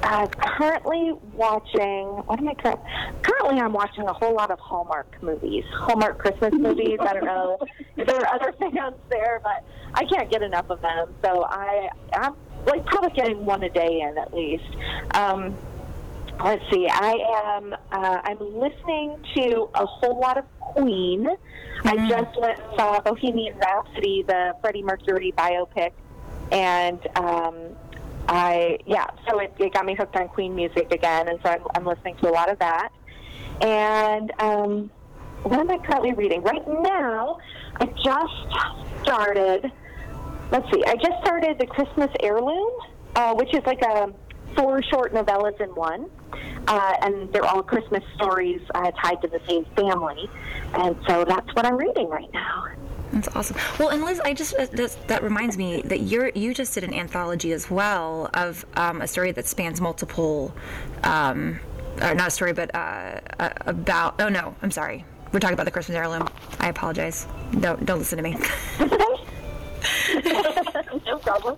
uh, 0.03 0.27
currently 0.27 1.13
watching. 1.33 2.07
What 2.25 2.39
am 2.39 2.49
I 2.49 2.53
current? 2.53 2.79
Currently, 3.21 3.59
I'm 3.59 3.73
watching 3.73 4.07
a 4.07 4.13
whole 4.13 4.35
lot 4.35 4.51
of 4.51 4.59
Hallmark 4.59 5.21
movies, 5.21 5.63
Hallmark 5.73 6.17
Christmas 6.17 6.53
movies. 6.53 6.97
I 6.99 7.13
don't 7.13 7.25
know 7.25 7.57
if 7.95 8.07
there 8.07 8.19
are 8.19 8.35
other 8.35 8.51
fans 8.59 8.95
there, 9.09 9.41
but 9.43 9.63
I 9.93 10.05
can't 10.05 10.29
get 10.29 10.41
enough 10.41 10.69
of 10.69 10.81
them. 10.81 11.13
So 11.23 11.43
I, 11.43 11.89
I'm 12.13 12.35
like 12.65 12.85
probably 12.85 13.11
getting 13.11 13.45
one 13.45 13.63
a 13.63 13.69
day 13.69 14.01
in 14.01 14.17
at 14.17 14.33
least. 14.33 14.69
Um, 15.15 15.55
let's 16.43 16.63
see. 16.71 16.87
I 16.89 17.55
am. 17.55 17.73
Uh, 17.91 18.21
I'm 18.23 18.39
listening 18.39 19.17
to 19.35 19.69
a 19.75 19.85
whole 19.85 20.19
lot 20.19 20.37
of 20.37 20.45
Queen. 20.59 21.27
I 21.83 22.07
just 22.07 22.39
went 22.39 22.59
saw 22.75 22.99
Bohemian 23.01 23.57
Rhapsody, 23.57 24.23
the 24.27 24.55
Freddie 24.61 24.83
Mercury 24.83 25.33
biopic, 25.37 25.91
and 26.51 26.99
um, 27.15 27.55
I 28.27 28.79
yeah, 28.85 29.07
so 29.27 29.39
it, 29.39 29.53
it 29.57 29.73
got 29.73 29.85
me 29.85 29.95
hooked 29.95 30.15
on 30.15 30.27
Queen 30.29 30.55
music 30.55 30.91
again, 30.91 31.29
and 31.29 31.39
so 31.43 31.49
I'm, 31.49 31.61
I'm 31.75 31.85
listening 31.85 32.15
to 32.17 32.29
a 32.29 32.31
lot 32.31 32.49
of 32.49 32.59
that. 32.59 32.89
And 33.61 34.31
um, 34.39 34.91
what 35.43 35.59
am 35.59 35.71
I 35.71 35.77
currently 35.77 36.13
reading 36.13 36.41
right 36.43 36.67
now? 36.67 37.39
I 37.79 37.85
just 37.85 39.03
started. 39.03 39.71
Let's 40.51 40.69
see, 40.71 40.83
I 40.85 40.95
just 40.95 41.21
started 41.23 41.57
the 41.59 41.67
Christmas 41.67 42.09
Heirloom, 42.21 42.71
uh, 43.15 43.33
which 43.33 43.53
is 43.53 43.63
like 43.65 43.81
a 43.81 44.13
four 44.55 44.81
short 44.83 45.13
novellas 45.13 45.59
in 45.61 45.69
one, 45.75 46.09
uh, 46.67 46.93
and 47.01 47.31
they're 47.33 47.45
all 47.45 47.61
Christmas 47.61 48.03
stories 48.15 48.61
uh, 48.75 48.91
tied 49.03 49.21
to 49.21 49.27
the 49.27 49.41
same 49.47 49.65
family, 49.75 50.29
and 50.73 50.95
so 51.07 51.25
that's 51.25 51.53
what 51.53 51.65
I'm 51.65 51.77
reading 51.77 52.09
right 52.09 52.31
now. 52.33 52.67
That's 53.13 53.27
awesome. 53.29 53.57
Well, 53.79 53.89
and 53.89 54.03
Liz, 54.03 54.19
I 54.19 54.33
just 54.33 54.53
uh, 54.55 54.67
that 55.07 55.23
reminds 55.23 55.57
me 55.57 55.81
that 55.83 56.01
you're 56.01 56.29
you 56.29 56.53
just 56.53 56.73
did 56.73 56.83
an 56.83 56.93
anthology 56.93 57.51
as 57.53 57.69
well 57.71 58.29
of 58.33 58.65
um, 58.75 59.01
a 59.01 59.07
story 59.07 59.31
that 59.31 59.47
spans 59.47 59.79
multiple, 59.79 60.53
um, 61.03 61.59
or 62.01 62.13
not 62.13 62.27
a 62.27 62.31
story, 62.31 62.53
but 62.53 62.73
uh, 62.75 63.21
about. 63.61 64.21
Oh 64.21 64.29
no, 64.29 64.55
I'm 64.61 64.71
sorry. 64.71 65.05
We're 65.31 65.39
talking 65.39 65.53
about 65.53 65.65
the 65.65 65.71
Christmas 65.71 65.95
heirloom. 65.95 66.27
I 66.59 66.69
apologize. 66.69 67.27
Don't 67.59 67.85
don't 67.85 67.99
listen 67.99 68.17
to 68.17 68.23
me. 68.23 68.37
no 71.05 71.17
problem. 71.19 71.57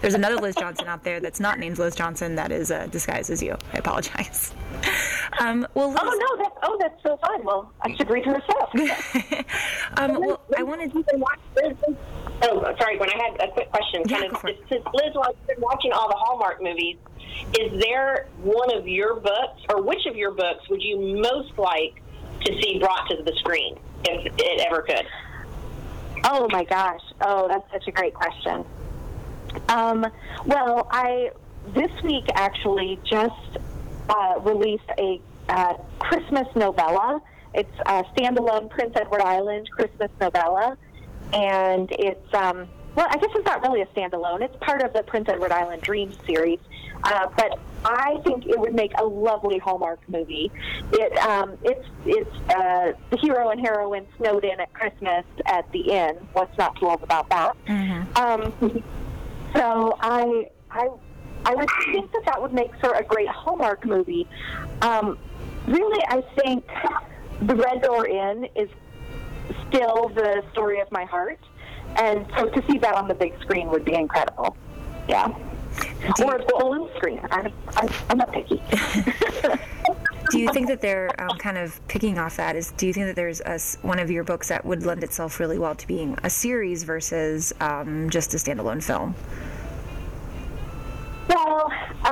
There's 0.00 0.14
another 0.14 0.36
Liz 0.36 0.54
Johnson 0.56 0.88
out 0.88 1.04
there 1.04 1.20
that's 1.20 1.40
not 1.40 1.58
named 1.58 1.78
Liz 1.78 1.94
Johnson 1.94 2.34
that 2.36 2.50
is 2.50 2.70
uh, 2.70 2.86
disguised 2.86 3.30
as 3.30 3.42
you. 3.42 3.56
I 3.72 3.78
apologize. 3.78 4.52
Um, 5.40 5.66
well, 5.74 5.90
Liz, 5.90 5.98
oh 6.02 6.36
no, 6.36 6.42
that's 6.42 6.56
oh 6.62 6.76
that's 6.80 7.02
so 7.02 7.16
fun. 7.18 7.44
Well, 7.44 7.72
I 7.82 7.94
should 7.96 8.08
read 8.08 8.24
her 8.24 8.40
stuff. 8.42 8.70
um, 9.96 10.20
well, 10.20 10.40
I 10.56 10.62
wanted. 10.62 10.92
To. 10.92 11.04
Watch 11.14 11.38
Oh, 12.42 12.74
sorry. 12.78 12.98
When 12.98 13.10
I 13.10 13.16
had 13.16 13.48
a 13.48 13.52
quick 13.52 13.70
question, 13.70 14.02
yeah, 14.06 14.20
kind 14.20 14.32
of 14.32 14.40
since 14.68 14.84
Liz 14.94 15.14
has 15.22 15.34
been 15.46 15.60
watching 15.60 15.92
all 15.92 16.08
the 16.08 16.16
Hallmark 16.16 16.62
movies, 16.62 16.96
is 17.58 17.80
there 17.80 18.26
one 18.42 18.74
of 18.74 18.86
your 18.86 19.16
books, 19.16 19.60
or 19.68 19.82
which 19.82 20.06
of 20.06 20.16
your 20.16 20.32
books 20.32 20.68
would 20.68 20.82
you 20.82 21.20
most 21.20 21.58
like 21.58 22.02
to 22.44 22.62
see 22.62 22.78
brought 22.78 23.08
to 23.10 23.22
the 23.22 23.32
screen, 23.36 23.78
if 24.04 24.32
it 24.38 24.66
ever 24.66 24.82
could? 24.82 25.06
Oh 26.24 26.48
my 26.50 26.64
gosh. 26.64 27.00
Oh, 27.20 27.48
that's 27.48 27.70
such 27.72 27.86
a 27.88 27.92
great 27.92 28.14
question. 28.14 28.64
Um, 29.68 30.06
well, 30.46 30.88
I 30.90 31.30
this 31.74 31.90
week 32.02 32.24
actually 32.34 32.98
just 33.04 33.57
uh, 34.08 34.40
released 34.40 34.88
a 34.98 35.20
uh, 35.48 35.74
Christmas 35.98 36.46
novella. 36.54 37.20
It's 37.54 37.78
a 37.86 38.04
standalone 38.14 38.68
Prince 38.70 38.92
Edward 38.96 39.22
Island 39.22 39.70
Christmas 39.70 40.10
novella, 40.20 40.76
and 41.32 41.90
it's 41.92 42.34
um, 42.34 42.68
well, 42.94 43.06
I 43.10 43.16
guess 43.16 43.30
it's 43.34 43.46
not 43.46 43.62
really 43.62 43.80
a 43.80 43.86
standalone. 43.86 44.42
It's 44.42 44.56
part 44.60 44.82
of 44.82 44.92
the 44.92 45.02
Prince 45.02 45.28
Edward 45.28 45.52
Island 45.52 45.82
Dreams 45.82 46.16
series, 46.26 46.58
uh, 47.04 47.28
but 47.36 47.58
I 47.84 48.18
think 48.24 48.46
it 48.46 48.58
would 48.58 48.74
make 48.74 48.92
a 48.98 49.04
lovely 49.04 49.58
Hallmark 49.58 50.00
movie. 50.08 50.50
It 50.92 51.16
um, 51.18 51.56
it's 51.62 51.86
it's 52.04 52.50
uh, 52.50 52.92
the 53.10 53.16
hero 53.18 53.50
and 53.50 53.60
heroine 53.60 54.06
snowed 54.16 54.44
in 54.44 54.58
at 54.58 54.72
Christmas 54.72 55.24
at 55.46 55.70
the 55.72 55.92
inn. 55.92 56.16
What's 56.32 56.56
not 56.58 56.76
to 56.80 56.86
love 56.86 57.02
about 57.02 57.28
that? 57.30 57.56
Mm-hmm. 57.66 58.16
Um, 58.16 58.82
so 59.54 59.96
I 60.00 60.48
I 60.70 60.88
I 61.44 61.54
would 61.54 61.68
think 61.92 62.12
that 62.12 62.24
that 62.26 62.40
would 62.40 62.52
make 62.52 62.70
for 62.80 62.92
a 62.92 63.02
great 63.02 63.28
Hallmark 63.28 63.84
movie. 63.84 64.26
Um, 64.82 65.18
really, 65.66 66.02
I 66.08 66.22
think 66.40 66.64
the 67.42 67.54
Red 67.54 67.82
Door 67.82 68.08
Inn 68.08 68.48
is 68.54 68.68
still 69.68 70.08
the 70.14 70.42
story 70.52 70.80
of 70.80 70.90
my 70.90 71.04
heart, 71.04 71.40
and 71.96 72.26
so 72.36 72.48
to 72.48 72.62
see 72.70 72.78
that 72.78 72.94
on 72.94 73.08
the 73.08 73.14
big 73.14 73.38
screen 73.40 73.70
would 73.70 73.84
be 73.84 73.94
incredible. 73.94 74.56
Yeah 75.08 75.34
do 76.16 76.24
or 76.24 76.38
the 76.38 76.54
balloon 76.58 76.88
screen. 76.96 77.20
I'm, 77.30 77.52
I'm, 77.76 77.88
I'm 78.08 78.18
not 78.18 78.32
picky. 78.32 78.62
do 80.30 80.38
you 80.38 80.52
think 80.52 80.68
that 80.68 80.80
they're 80.80 81.10
um, 81.20 81.36
kind 81.38 81.58
of 81.58 81.80
picking 81.88 82.18
off 82.18 82.36
that? 82.36 82.56
Is 82.56 82.72
do 82.72 82.86
you 82.86 82.92
think 82.92 83.06
that 83.06 83.16
there's 83.16 83.40
a, 83.40 83.58
one 83.86 83.98
of 83.98 84.10
your 84.10 84.24
books 84.24 84.48
that 84.48 84.64
would 84.64 84.84
lend 84.84 85.04
itself 85.04 85.40
really 85.40 85.58
well 85.58 85.74
to 85.74 85.86
being 85.86 86.18
a 86.22 86.30
series 86.30 86.84
versus 86.84 87.52
um, 87.60 88.10
just 88.10 88.34
a 88.34 88.36
standalone 88.36 88.82
film? 88.82 89.14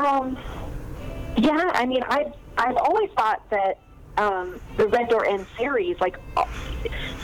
Um, 0.06 0.38
yeah. 1.36 1.70
I 1.74 1.84
mean, 1.84 2.02
I've 2.08 2.32
I've 2.56 2.76
always 2.76 3.10
thought 3.16 3.42
that 3.50 3.78
um, 4.16 4.60
the 4.76 4.86
Red 4.88 5.08
Door 5.08 5.26
Inn 5.26 5.46
series, 5.58 5.98
like 6.00 6.16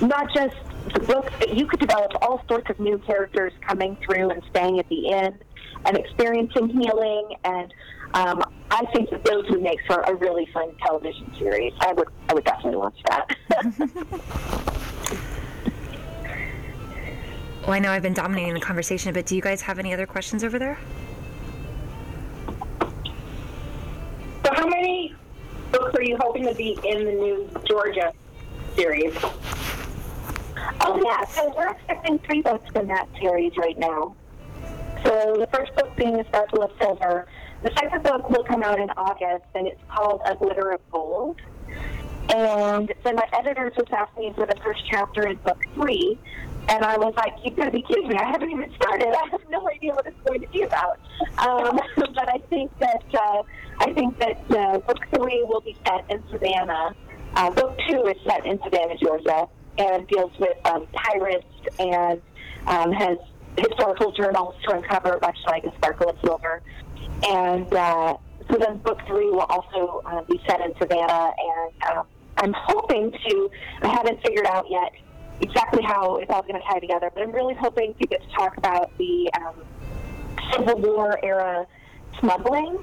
not 0.01 0.33
just 0.35 0.57
the 0.93 1.01
books, 1.01 1.33
you 1.53 1.67
could 1.67 1.81
develop 1.81 2.13
all 2.21 2.43
sorts 2.49 2.69
of 2.71 2.79
new 2.81 2.99
characters 2.99 3.53
coming 3.67 3.97
through 4.05 4.31
and 4.31 4.43
staying 4.51 4.79
at 4.79 4.89
the 4.89 5.09
inn 5.09 5.39
and 5.85 5.97
experiencing 5.97 6.69
healing. 6.69 7.35
And 7.45 7.73
um, 8.15 8.43
I 8.71 8.85
think 8.95 9.11
that 9.11 9.25
those 9.25 9.49
would 9.49 9.63
make 9.63 9.79
for 9.87 10.01
a 10.01 10.15
really 10.15 10.47
fun 10.53 10.73
television 10.85 11.33
series. 11.39 11.73
I 11.81 11.93
would, 11.93 12.09
I 12.29 12.35
would 12.35 12.45
definitely 12.45 12.77
watch 12.77 12.99
that. 13.09 13.37
well, 17.63 17.73
I 17.73 17.79
know 17.79 17.91
I've 17.91 18.03
been 18.03 18.13
dominating 18.13 18.55
the 18.55 18.61
conversation, 18.61 19.15
but 19.15 19.25
do 19.25 19.35
you 19.35 19.43
guys 19.43 19.63
have 19.63 19.79
any 19.79 19.95
other 19.95 20.07
questions 20.07 20.45
over 20.45 20.59
there? 20.59 20.79
How 24.55 24.67
many 24.67 25.15
books 25.71 25.95
are 25.95 26.03
you 26.03 26.17
hoping 26.21 26.45
to 26.47 26.55
be 26.55 26.79
in 26.85 27.05
the 27.05 27.13
new 27.13 27.51
Georgia 27.65 28.13
series? 28.77 29.15
Oh 30.81 31.01
yeah, 31.05 31.25
so 31.27 31.53
we're 31.57 31.71
expecting 31.71 32.19
three 32.21 32.43
books 32.43 32.71
in 32.75 32.87
that 32.89 33.09
series 33.21 33.57
right 33.57 33.79
now. 33.79 34.15
So 35.05 35.37
the 35.39 35.49
first 35.53 35.75
book 35.75 35.95
being 35.97 36.21
A 36.21 36.25
Sparkle 36.27 36.63
of 36.63 36.71
Silver. 36.81 37.27
The 37.63 37.73
second 37.79 38.03
book 38.03 38.29
will 38.29 38.45
come 38.45 38.63
out 38.63 38.81
in 38.81 38.91
August, 38.91 39.47
and 39.55 39.67
it's 39.67 39.81
called 39.89 40.21
A 40.25 40.35
Glitter 40.35 40.71
of 40.71 40.81
Gold. 40.91 41.41
And 42.35 42.93
then 43.05 43.17
my 43.17 43.29
editors 43.33 43.73
was 43.77 43.87
asking 43.93 44.35
for 44.35 44.47
the 44.47 44.57
first 44.63 44.83
chapter 44.89 45.27
in 45.27 45.37
book 45.39 45.63
three, 45.75 46.19
and 46.73 46.85
I 46.85 46.97
was 46.97 47.13
like, 47.17 47.35
"You've 47.45 47.57
got 47.57 47.67
to 47.67 47.71
be 47.71 47.83
kidding 47.83 48.09
me! 48.09 48.17
I 48.17 48.25
haven't 48.25 48.51
even 48.51 48.73
started. 48.77 49.09
I 49.23 49.29
have 49.31 49.43
no 49.51 49.69
idea 49.69 49.93
what 49.93 50.07
it's 50.07 50.21
going 50.27 50.41
to 50.41 50.49
be 50.49 50.63
about." 50.63 50.99
Um, 51.39 51.79
but 51.97 52.29
I 52.29 52.39
think 52.49 52.77
that 52.79 53.05
uh, 53.15 53.43
I 53.81 53.93
think 53.93 54.19
that 54.19 54.41
uh, 54.51 54.79
book 54.79 54.99
three 55.15 55.45
will 55.45 55.61
be 55.61 55.77
set 55.87 56.05
in 56.11 56.23
Savannah. 56.31 56.95
Uh, 57.35 57.51
book 57.51 57.79
two 57.89 58.07
is 58.07 58.17
set 58.27 58.47
in 58.47 58.59
Savannah, 58.63 58.97
Georgia, 58.99 59.49
and 59.79 60.07
deals 60.09 60.33
with 60.39 60.57
um, 60.67 60.87
pirates 60.93 61.47
and 61.79 62.21
um, 62.67 62.93
has 62.93 63.19
historical 63.57 64.13
journals 64.13 64.55
to 64.65 64.77
uncover, 64.77 65.19
much 65.21 65.39
like 65.47 65.65
a 65.65 65.75
sparkle 65.77 66.11
of 66.11 66.17
silver. 66.25 66.63
And 67.29 67.73
uh, 67.73 68.17
so 68.51 68.57
then 68.59 68.79
book 68.79 68.99
three 69.07 69.31
will 69.31 69.41
also 69.41 70.03
uh, 70.07 70.23
be 70.23 70.41
set 70.49 70.61
in 70.61 70.73
Savannah, 70.79 71.33
and 71.39 71.73
uh, 71.83 72.03
I'm 72.39 72.55
hoping 72.57 73.13
to, 73.13 73.51
I 73.83 73.89
haven't 73.89 74.23
figured 74.23 74.47
out 74.47 74.67
yet 74.71 74.93
exactly 75.43 75.83
how 75.83 76.17
it's 76.17 76.31
all 76.31 76.43
going 76.43 76.55
to 76.55 76.67
tie 76.67 76.79
together, 76.79 77.11
but 77.13 77.23
I'm 77.23 77.33
really 77.33 77.55
hoping 77.55 77.95
to 77.95 78.07
get 78.07 78.23
to 78.23 78.29
talk 78.29 78.57
about 78.57 78.97
the 78.99 79.31
um, 79.41 79.55
Civil 80.53 80.79
War 80.79 81.19
era 81.23 81.67
smuggling, 82.21 82.79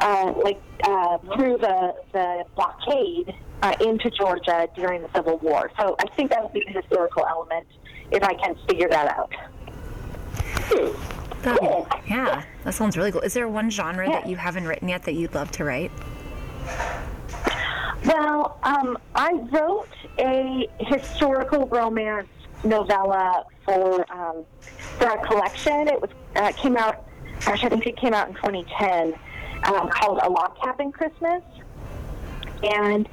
uh, 0.00 0.32
like 0.42 0.60
uh, 0.84 1.18
through 1.34 1.58
the, 1.58 1.94
the 2.12 2.44
blockade 2.56 3.34
uh, 3.62 3.74
into 3.80 4.10
Georgia 4.10 4.68
during 4.74 5.02
the 5.02 5.08
Civil 5.14 5.38
War. 5.38 5.70
So 5.78 5.96
I 5.98 6.06
think 6.16 6.30
that 6.30 6.42
would 6.42 6.52
be 6.52 6.64
the 6.66 6.80
historical 6.80 7.26
element 7.26 7.66
if 8.10 8.22
I 8.22 8.34
can 8.34 8.56
figure 8.68 8.88
that 8.88 9.08
out. 9.08 9.32
That, 11.42 12.02
yeah, 12.08 12.42
that 12.64 12.74
sounds 12.74 12.96
really 12.96 13.12
cool. 13.12 13.20
Is 13.20 13.34
there 13.34 13.48
one 13.48 13.70
genre 13.70 14.06
yeah. 14.06 14.20
that 14.20 14.28
you 14.28 14.36
haven't 14.36 14.66
written 14.66 14.88
yet 14.88 15.04
that 15.04 15.12
you'd 15.14 15.34
love 15.34 15.50
to 15.52 15.64
write? 15.64 15.92
Well, 18.04 18.58
um, 18.62 18.98
I 19.14 19.32
wrote 19.32 19.88
a 20.18 20.68
historical 20.78 21.66
romance 21.66 22.28
novella 22.64 23.44
for 23.64 24.12
um, 24.12 24.44
for 24.98 25.08
a 25.08 25.26
collection. 25.26 25.88
It 25.88 26.00
was 26.00 26.10
uh, 26.36 26.52
came 26.52 26.76
out. 26.76 27.04
Gosh, 27.44 27.64
I 27.64 27.68
think 27.68 27.86
it 27.86 27.96
came 27.96 28.14
out 28.14 28.28
in 28.28 28.34
2010, 28.34 29.14
um, 29.64 29.88
called 29.90 30.18
A 30.22 30.28
Log 30.28 30.60
Cabin 30.60 30.90
Christmas, 30.90 31.42
and 32.64 33.08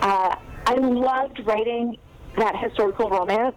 uh, 0.00 0.36
I 0.66 0.74
loved 0.74 1.44
writing 1.44 1.98
that 2.36 2.56
historical 2.56 3.10
romance 3.10 3.56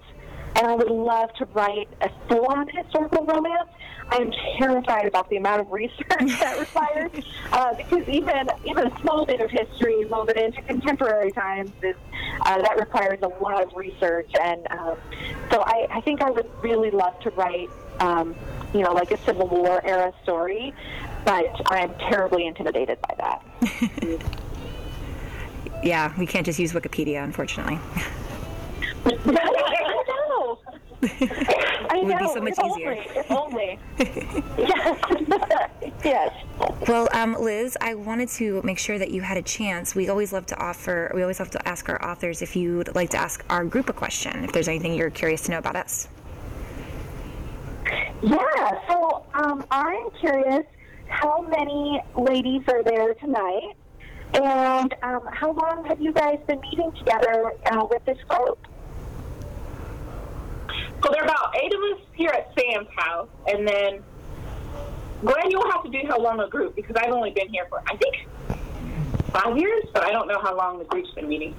and 0.57 0.67
I 0.67 0.75
would 0.75 0.89
love 0.89 1.31
to 1.35 1.45
write 1.53 1.87
a 2.01 2.09
full-on 2.27 2.67
historical 2.69 3.25
romance. 3.25 3.69
I 4.09 4.17
am 4.17 4.31
terrified 4.57 5.05
about 5.05 5.29
the 5.29 5.37
amount 5.37 5.61
of 5.61 5.71
research 5.71 6.39
that 6.39 6.57
requires 6.59 7.11
uh, 7.51 7.73
because 7.75 8.07
even 8.07 8.49
even 8.65 8.87
a 8.87 8.99
small 9.01 9.25
bit 9.25 9.41
of 9.41 9.51
history 9.51 10.05
woven 10.05 10.37
into 10.37 10.61
contemporary 10.63 11.31
times 11.31 11.71
is 11.83 11.95
uh, 12.41 12.61
that 12.61 12.79
requires 12.79 13.19
a 13.21 13.27
lot 13.43 13.61
of 13.61 13.75
research, 13.75 14.31
and 14.41 14.65
um, 14.71 14.97
so 15.51 15.61
I, 15.61 15.87
I 15.91 16.01
think 16.01 16.21
I 16.21 16.31
would 16.31 16.49
really 16.61 16.91
love 16.91 17.19
to 17.21 17.29
write. 17.31 17.69
Um, 17.99 18.35
you 18.73 18.81
know, 18.81 18.91
like 18.91 19.11
a 19.11 19.17
Civil 19.19 19.47
War 19.47 19.81
era 19.83 20.13
story, 20.23 20.73
but 21.25 21.61
I'm 21.71 21.93
terribly 21.95 22.45
intimidated 22.45 22.99
by 23.01 23.15
that. 23.17 23.43
yeah, 25.83 26.13
we 26.19 26.27
can't 26.27 26.45
just 26.45 26.59
use 26.59 26.73
Wikipedia, 26.73 27.23
unfortunately. 27.23 27.79
know. 29.25 30.59
I 31.01 32.01
would 32.03 32.17
be 32.17 32.27
so 32.27 32.41
much 32.41 32.57
easier. 32.65 32.91
Only, 32.91 33.09
if 33.15 33.31
only. 33.31 33.79
yes. 34.57 35.91
yes. 36.03 36.33
Well, 36.87 37.07
um, 37.13 37.35
Liz, 37.39 37.77
I 37.81 37.93
wanted 37.93 38.29
to 38.29 38.61
make 38.63 38.79
sure 38.79 38.97
that 38.97 39.11
you 39.11 39.21
had 39.21 39.37
a 39.37 39.41
chance. 39.41 39.93
We 39.95 40.09
always 40.09 40.33
love 40.33 40.45
to 40.47 40.57
offer, 40.57 41.11
we 41.13 41.21
always 41.21 41.39
love 41.39 41.51
to 41.51 41.67
ask 41.67 41.87
our 41.89 42.03
authors 42.03 42.41
if 42.41 42.55
you'd 42.55 42.95
like 42.95 43.09
to 43.11 43.17
ask 43.17 43.45
our 43.49 43.63
group 43.65 43.89
a 43.89 43.93
question, 43.93 44.43
if 44.43 44.51
there's 44.51 44.67
anything 44.67 44.95
you're 44.95 45.09
curious 45.09 45.41
to 45.43 45.51
know 45.51 45.59
about 45.59 45.75
us. 45.75 46.07
Yeah. 48.21 48.87
So 48.87 49.25
um, 49.33 49.65
I'm 49.69 50.09
curious, 50.19 50.65
how 51.07 51.41
many 51.41 52.01
ladies 52.15 52.63
are 52.67 52.83
there 52.83 53.13
tonight, 53.15 53.73
and 54.33 54.95
um, 55.03 55.21
how 55.31 55.51
long 55.51 55.85
have 55.85 56.01
you 56.01 56.11
guys 56.11 56.39
been 56.47 56.59
meeting 56.61 56.91
together 56.97 57.53
uh, 57.71 57.85
with 57.89 58.03
this 58.05 58.17
group? 58.27 58.59
So 61.03 61.11
there 61.11 61.21
are 61.21 61.25
about 61.25 61.55
eight 61.61 61.73
of 61.73 61.79
us 61.79 62.05
here 62.13 62.29
at 62.29 62.51
Sam's 62.57 62.87
house, 62.95 63.29
and 63.47 63.67
then 63.67 64.03
Gwen, 65.21 65.49
you'll 65.49 65.71
have 65.71 65.83
to 65.83 65.89
do 65.89 65.99
how 66.07 66.19
long 66.19 66.39
a 66.39 66.47
group 66.47 66.75
because 66.75 66.95
I've 66.95 67.11
only 67.11 67.31
been 67.31 67.49
here 67.49 67.65
for 67.69 67.81
I 67.87 67.95
think 67.97 68.27
five 69.31 69.57
years, 69.57 69.83
but 69.93 70.03
I 70.03 70.11
don't 70.11 70.27
know 70.27 70.39
how 70.39 70.55
long 70.55 70.79
the 70.79 70.85
group's 70.85 71.11
been 71.11 71.27
meeting. 71.27 71.55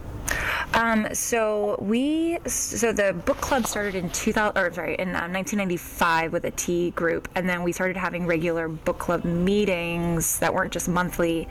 Um, 0.75 1.09
so 1.15 1.77
we, 1.81 2.39
so 2.47 2.93
the 2.93 3.13
book 3.13 3.39
club 3.39 3.67
started 3.67 3.95
in 3.95 4.11
2000, 4.11 4.57
or 4.57 4.73
sorry, 4.73 4.95
in 4.97 5.09
um, 5.09 5.33
1995 5.33 6.33
with 6.33 6.45
a 6.45 6.51
tea 6.51 6.91
group, 6.91 7.29
and 7.35 7.49
then 7.49 7.63
we 7.63 7.73
started 7.73 7.97
having 7.97 8.27
regular 8.27 8.69
book 8.69 8.99
club 8.99 9.25
meetings 9.25 10.39
that 10.41 10.53
weren't 10.53 10.73
just 10.73 10.89
monthly, 10.89 11.49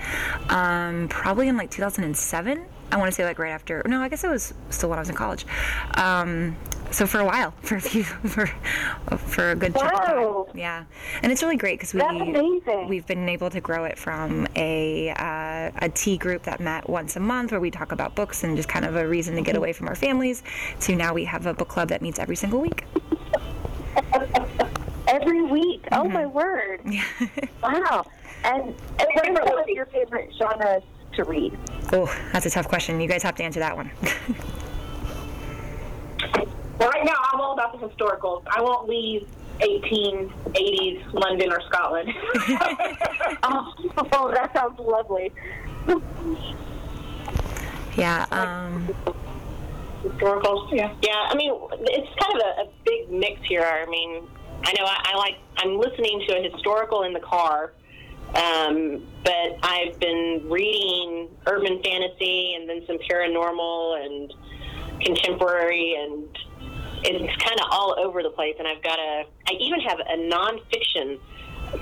um, 0.50 1.08
probably 1.10 1.48
in 1.48 1.58
like 1.58 1.72
2007. 1.72 2.66
I 2.90 2.98
want 2.98 3.08
to 3.08 3.12
say 3.16 3.26
like 3.26 3.40
right 3.40 3.52
after. 3.52 3.84
No, 3.86 4.02
I 4.02 4.08
guess 4.08 4.24
it 4.24 4.30
was 4.30 4.54
still 4.70 4.90
when 4.90 5.00
I 5.00 5.02
was 5.02 5.10
in 5.10 5.16
college. 5.16 5.46
Um, 5.96 6.56
so 6.92 7.06
for 7.08 7.20
a 7.20 7.26
while, 7.26 7.52
for 7.62 7.76
a 7.76 7.82
few, 7.82 8.04
for 8.04 8.48
for 9.18 9.52
a 9.52 9.56
good 9.56 9.74
chunk 9.76 9.94
of 9.94 10.00
Wow. 10.00 10.46
time. 10.48 10.58
Yeah, 10.58 10.84
and 11.22 11.32
it's 11.32 11.44
really 11.44 11.58
great 11.58 11.80
because 11.80 11.94
we 11.94 12.86
we've 12.88 13.06
been 13.06 13.28
able 13.30 13.50
to 13.50 13.62
grow 13.62 13.86
it 13.86 13.98
from 13.98 14.48
a 14.56 15.10
uh, 15.12 15.72
a 15.86 15.90
tea 15.90 16.18
group 16.18 16.44
that 16.44 16.60
met 16.60 16.90
once 16.90 17.16
a 17.16 17.20
month 17.20 17.52
where 17.52 17.60
we 17.60 17.72
talk 17.72 17.92
about 17.92 18.16
books 18.16 18.44
and 18.44 18.56
just 18.56 18.70
kind 18.70 18.86
of 18.86 18.96
a 18.96 19.08
reason 19.08 19.36
to 19.36 19.42
get 19.42 19.56
away 19.56 19.74
from 19.74 19.88
our 19.88 19.96
families 19.96 20.44
to 20.82 20.96
now 20.96 21.14
we 21.14 21.26
have 21.26 21.46
a 21.46 21.54
book 21.54 21.68
club 21.68 21.90
that 21.90 22.02
meets 22.02 22.20
every 22.20 22.36
single 22.36 22.62
week. 22.62 22.86
Every 25.08 25.42
week. 25.42 25.86
Oh 25.94 26.04
my 26.04 26.26
word! 26.26 26.82
wow. 27.64 28.06
And, 28.44 28.76
and 29.00 29.34
what 29.36 29.68
are 29.68 29.70
your 29.70 29.86
favorite 29.88 30.32
genres 30.38 30.84
to 31.14 31.24
read? 31.24 31.58
oh, 31.94 32.14
that's 32.34 32.46
a 32.46 32.50
tough 32.50 32.68
question. 32.68 33.00
You 33.00 33.08
guys 33.08 33.24
have 33.24 33.36
to 33.36 33.44
answer 33.44 33.60
that 33.62 33.76
one. 33.76 33.90
Right 36.80 37.04
now, 37.04 37.16
I'm 37.34 37.42
all 37.42 37.54
about 37.54 37.80
the 37.80 37.88
historicals. 37.88 38.44
I 38.48 38.62
won't 38.62 38.88
leave 38.88 39.28
1880s 39.60 41.14
London 41.14 41.52
or 41.52 41.62
Scotland. 41.62 42.14
Oh, 43.44 43.74
oh 44.14 44.32
that 44.32 44.52
sounds 44.54 44.80
lovely. 44.80 45.32
yeah. 47.98 48.26
Um, 48.32 48.88
historicals. 50.04 50.72
Yeah. 50.72 50.94
Yeah. 51.02 51.28
I 51.30 51.36
mean, 51.36 51.52
it's 51.72 52.24
kind 52.24 52.36
of 52.36 52.42
a, 52.42 52.62
a 52.62 52.70
big 52.86 53.12
mix 53.12 53.42
here. 53.48 53.64
I 53.64 53.90
mean, 53.90 54.28
I 54.64 54.74
know 54.74 54.86
I, 54.86 55.02
I 55.06 55.18
like. 55.18 55.36
I'm 55.58 55.80
listening 55.80 56.24
to 56.28 56.38
a 56.38 56.52
historical 56.52 57.04
in 57.04 57.14
the 57.14 57.20
car, 57.20 57.74
um, 58.36 59.04
but 59.24 59.58
I've 59.64 60.00
been 60.00 60.44
reading 60.46 61.30
urban 61.48 61.82
fantasy 61.82 62.54
and 62.54 62.70
then 62.70 62.84
some 62.86 62.98
paranormal 63.00 64.06
and 64.06 64.34
contemporary 65.02 65.96
and. 65.96 66.28
It's 67.10 67.44
kind 67.44 67.60
of 67.62 67.68
all 67.72 67.96
over 67.98 68.22
the 68.22 68.30
place, 68.32 68.56
and 68.60 68.68
I've 68.68 68.84
got 68.84 69.00
a. 69.00 69.24
I 69.48 69.54
even 69.60 69.80
have 69.82 70.00
a 70.00 70.18
nonfiction 70.18 71.20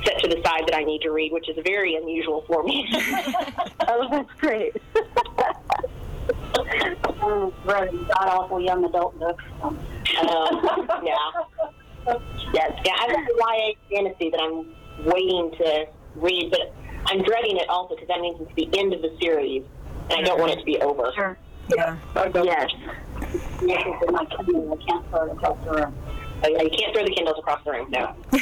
set 0.03 0.19
to 0.19 0.27
the 0.27 0.41
side 0.43 0.63
that 0.67 0.75
I 0.75 0.83
need 0.83 1.01
to 1.01 1.09
read, 1.09 1.31
which 1.31 1.49
is 1.49 1.57
very 1.63 1.95
unusual 1.95 2.43
for 2.47 2.63
me. 2.63 2.87
Oh, 3.87 4.07
that's 4.09 4.31
great. 4.39 4.75
Right, 7.65 7.91
god 7.91 8.27
awful 8.27 8.59
young 8.59 8.83
adult 8.85 9.17
books. 9.19 9.43
Um, 9.61 9.77
yeah. 11.03 11.15
Yes. 12.53 12.71
Yeah, 12.83 12.93
I've 12.99 13.09
got 13.09 13.19
a 13.19 13.33
YA 13.37 13.73
fantasy 13.91 14.29
that 14.31 14.39
I'm 14.41 14.73
waiting 15.05 15.51
to 15.57 15.87
read, 16.15 16.51
but 16.51 16.73
I'm 17.05 17.21
dreading 17.23 17.57
it 17.57 17.69
also 17.69 17.95
because 17.95 18.07
that 18.07 18.21
means 18.21 18.41
it's 18.41 18.53
the 18.55 18.79
end 18.79 18.93
of 18.93 19.01
the 19.01 19.15
series, 19.21 19.63
and 20.09 20.19
I 20.19 20.21
don't 20.23 20.39
want 20.39 20.51
it 20.53 20.59
to 20.59 20.65
be 20.65 20.79
over. 20.81 21.11
Sure. 21.15 21.37
yeah. 21.75 21.97
Yes. 22.33 22.71
Yes, 23.61 23.83
it's 24.01 24.11
my 24.11 24.25
Kindle, 24.25 24.73
I 24.73 24.85
can't 24.85 25.09
throw 25.09 25.25
it 25.25 25.31
across 25.31 25.57
the 25.65 25.71
room. 25.71 25.95
Oh, 26.43 26.47
yeah, 26.49 26.61
you 26.61 26.69
can't 26.69 26.93
throw 26.93 27.03
the 27.03 27.11
Kindles 27.11 27.39
across 27.39 27.63
the 27.63 27.71
room, 27.71 27.87
no. 27.89 28.15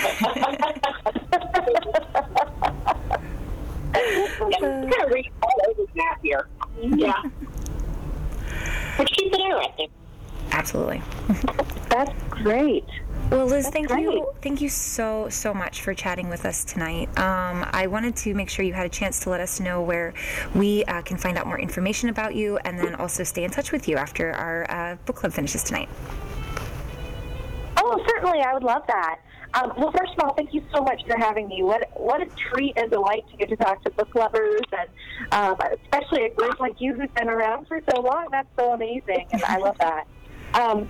yeah, 4.50 4.60
kind 4.60 4.94
of 5.06 5.12
read 5.12 5.32
all 5.42 5.62
over 5.70 5.84
the 5.84 5.88
map 5.96 6.20
here. 6.22 6.48
Yeah. 6.82 7.22
Which 8.98 9.12
keeps 9.12 9.36
it 9.36 9.42
interesting. 9.42 9.90
Absolutely. 10.52 11.02
That's 11.90 12.12
great. 12.30 12.86
Well, 13.30 13.48
Liz, 13.48 13.68
thank 13.70 13.88
great. 13.88 14.04
you, 14.04 14.28
thank 14.42 14.62
you 14.62 14.70
so 14.70 15.28
so 15.30 15.54
much 15.54 15.82
for 15.82 15.94
chatting 15.94 16.30
with 16.30 16.46
us 16.46 16.64
tonight. 16.64 17.08
Um, 17.18 17.68
I 17.72 17.88
wanted 17.88 18.16
to 18.18 18.34
make 18.36 18.50
sure 18.50 18.64
you 18.64 18.74
had 18.74 18.86
a 18.86 18.90
chance 18.90 19.20
to 19.22 19.30
let 19.32 19.40
us 19.40 19.60
know 19.60 19.82
where 19.82 20.14
we 20.54 20.84
uh, 20.86 21.02
can 21.02 21.18
find 21.18 21.38
out 21.38 21.48
more 21.48 21.60
information 21.60 22.10
about 22.10 22.36
you, 22.36 22.58
and 22.58 22.78
then 22.78 22.94
also 22.96 23.24
stay 23.24 23.44
in 23.44 23.50
touch 23.50 23.72
with 23.72 23.88
you 23.88 23.98
after 23.98 24.34
our 24.34 24.70
uh, 24.70 24.96
book 25.06 25.16
club 25.16 25.34
finishes 25.34 25.64
tonight. 25.64 25.90
Oh, 27.78 28.04
certainly. 28.08 28.40
I 28.42 28.54
would 28.54 28.64
love 28.64 28.84
that. 28.88 29.20
Um, 29.56 29.72
well, 29.78 29.92
first 29.92 30.14
of 30.18 30.24
all, 30.24 30.34
thank 30.34 30.54
you 30.54 30.64
so 30.74 30.82
much 30.82 31.02
for 31.06 31.18
having 31.18 31.48
me. 31.48 31.64
What 31.64 31.90
what 31.96 32.22
a 32.22 32.26
treat 32.26 32.78
and 32.78 32.90
delight 32.90 33.24
to 33.32 33.38
get 33.38 33.50
to 33.50 33.56
talk 33.56 33.84
to 33.84 33.92
book 33.92 34.14
lovers, 34.16 34.62
and 34.72 34.90
um, 35.32 35.56
especially 35.84 36.26
a 36.26 36.30
group 36.30 36.60
like 36.60 36.80
you 36.80 36.94
who's 36.94 37.10
been 37.16 37.30
around 37.30 37.68
for 37.68 37.80
so 37.92 38.02
long. 38.02 38.28
That's 38.32 38.48
so 38.58 38.74
amazing, 38.74 39.28
and 39.32 39.44
I 39.44 39.58
love 39.58 39.78
that. 39.80 40.08
Um, 40.54 40.90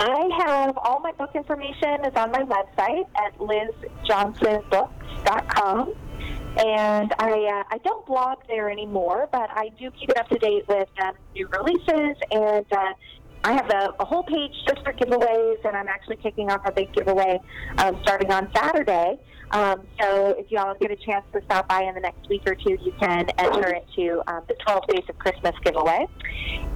I 0.00 0.28
have 0.38 0.78
all 0.78 1.00
my 1.00 1.12
book 1.12 1.30
information 1.34 2.04
is 2.04 2.14
on 2.16 2.32
my 2.32 2.42
website 2.42 3.06
at 3.16 3.38
lizjohnsonbooks.com. 3.38 5.94
And 6.56 7.12
I, 7.18 7.32
uh, 7.32 7.64
I 7.70 7.78
don't 7.82 8.06
blog 8.06 8.38
there 8.46 8.70
anymore, 8.70 9.28
but 9.32 9.50
I 9.50 9.70
do 9.78 9.90
keep 9.90 10.10
it 10.10 10.16
up 10.16 10.28
to 10.28 10.38
date 10.38 10.68
with 10.68 10.88
um, 11.02 11.14
new 11.34 11.48
releases. 11.48 12.16
And 12.30 12.64
uh, 12.72 12.92
I 13.44 13.52
have 13.52 13.68
a, 13.70 13.92
a 13.98 14.04
whole 14.04 14.22
page 14.22 14.52
just 14.66 14.84
for 14.84 14.92
giveaways, 14.92 15.64
and 15.64 15.76
I'm 15.76 15.88
actually 15.88 16.16
kicking 16.16 16.50
off 16.50 16.60
a 16.64 16.72
big 16.72 16.92
giveaway 16.92 17.40
um, 17.78 17.98
starting 18.02 18.30
on 18.30 18.50
Saturday. 18.54 19.18
Um, 19.50 19.86
so 20.00 20.34
if 20.38 20.50
you 20.50 20.58
all 20.58 20.74
get 20.74 20.90
a 20.90 20.96
chance 20.96 21.24
to 21.32 21.42
stop 21.44 21.68
by 21.68 21.82
in 21.82 21.94
the 21.94 22.00
next 22.00 22.28
week 22.28 22.42
or 22.46 22.54
two, 22.54 22.76
you 22.82 22.92
can 22.98 23.28
enter 23.38 23.68
into 23.68 24.22
um, 24.26 24.42
the 24.48 24.54
12 24.66 24.86
Days 24.88 25.04
of 25.08 25.18
Christmas 25.18 25.54
giveaway. 25.64 26.06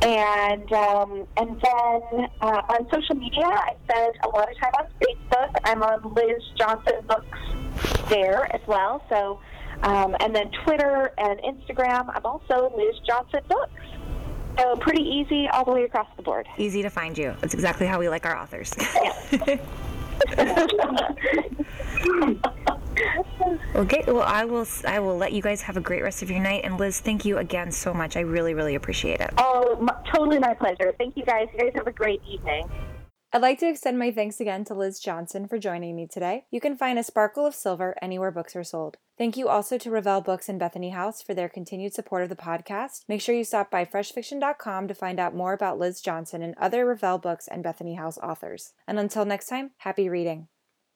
And 0.02 0.72
um, 0.72 1.26
and 1.36 1.60
then 1.60 2.28
uh, 2.40 2.62
on 2.68 2.88
social 2.92 3.16
media, 3.16 3.46
I 3.46 3.74
spend 3.88 4.14
a 4.22 4.28
lot 4.28 4.48
of 4.50 4.56
time 4.58 4.72
on 4.78 4.86
Facebook. 5.02 5.54
I'm 5.64 5.82
on 5.82 6.14
Liz 6.14 6.42
Johnson 6.56 7.04
Books 7.06 8.06
there 8.08 8.54
as 8.54 8.60
well. 8.66 9.02
So 9.08 9.40
um, 9.82 10.16
and 10.20 10.34
then 10.34 10.50
Twitter 10.64 11.12
and 11.18 11.40
Instagram, 11.40 12.10
I'm 12.14 12.24
also 12.24 12.72
Liz 12.76 12.96
Johnson 13.06 13.40
Books. 13.48 13.72
So 14.58 14.76
pretty 14.76 15.02
easy 15.02 15.48
all 15.48 15.64
the 15.64 15.70
way 15.70 15.84
across 15.84 16.08
the 16.16 16.22
board. 16.22 16.48
Easy 16.58 16.82
to 16.82 16.90
find 16.90 17.16
you. 17.16 17.34
That's 17.40 17.54
exactly 17.54 17.86
how 17.86 18.00
we 18.00 18.08
like 18.08 18.26
our 18.26 18.36
authors. 18.36 18.74
okay. 23.74 24.04
Well, 24.06 24.22
I 24.22 24.44
will. 24.44 24.66
I 24.86 25.00
will 25.00 25.16
let 25.16 25.32
you 25.32 25.42
guys 25.42 25.62
have 25.62 25.76
a 25.76 25.80
great 25.80 26.02
rest 26.02 26.22
of 26.22 26.30
your 26.30 26.40
night. 26.40 26.64
And 26.64 26.78
Liz, 26.78 27.00
thank 27.00 27.24
you 27.24 27.38
again 27.38 27.72
so 27.72 27.92
much. 27.94 28.16
I 28.16 28.20
really, 28.20 28.54
really 28.54 28.74
appreciate 28.74 29.20
it. 29.20 29.32
Oh, 29.38 29.76
m- 29.80 29.90
totally 30.12 30.38
my 30.38 30.54
pleasure. 30.54 30.94
Thank 30.98 31.16
you 31.16 31.24
guys. 31.24 31.48
You 31.52 31.60
guys 31.60 31.72
have 31.74 31.86
a 31.86 31.92
great 31.92 32.22
evening. 32.28 32.68
I'd 33.30 33.42
like 33.42 33.58
to 33.58 33.68
extend 33.68 33.98
my 33.98 34.10
thanks 34.10 34.40
again 34.40 34.64
to 34.64 34.74
Liz 34.74 34.98
Johnson 34.98 35.46
for 35.48 35.58
joining 35.58 35.94
me 35.94 36.06
today. 36.06 36.46
You 36.50 36.62
can 36.62 36.78
find 36.78 36.98
A 36.98 37.04
Sparkle 37.04 37.44
of 37.44 37.54
Silver 37.54 37.94
anywhere 38.00 38.30
books 38.30 38.56
are 38.56 38.64
sold. 38.64 38.96
Thank 39.18 39.36
you 39.36 39.48
also 39.48 39.76
to 39.76 39.90
Revell 39.90 40.22
Books 40.22 40.48
and 40.48 40.58
Bethany 40.58 40.90
House 40.90 41.20
for 41.20 41.34
their 41.34 41.50
continued 41.50 41.92
support 41.92 42.22
of 42.22 42.30
the 42.30 42.36
podcast. 42.36 43.02
Make 43.06 43.20
sure 43.20 43.34
you 43.34 43.44
stop 43.44 43.70
by 43.70 43.84
freshfiction.com 43.84 44.88
to 44.88 44.94
find 44.94 45.20
out 45.20 45.34
more 45.34 45.52
about 45.52 45.78
Liz 45.78 46.00
Johnson 46.00 46.40
and 46.40 46.54
other 46.56 46.86
Revell 46.86 47.18
Books 47.18 47.46
and 47.46 47.62
Bethany 47.62 47.96
House 47.96 48.16
authors. 48.16 48.72
And 48.86 48.98
until 48.98 49.26
next 49.26 49.48
time, 49.48 49.72
happy 49.78 50.08
reading. 50.08 50.48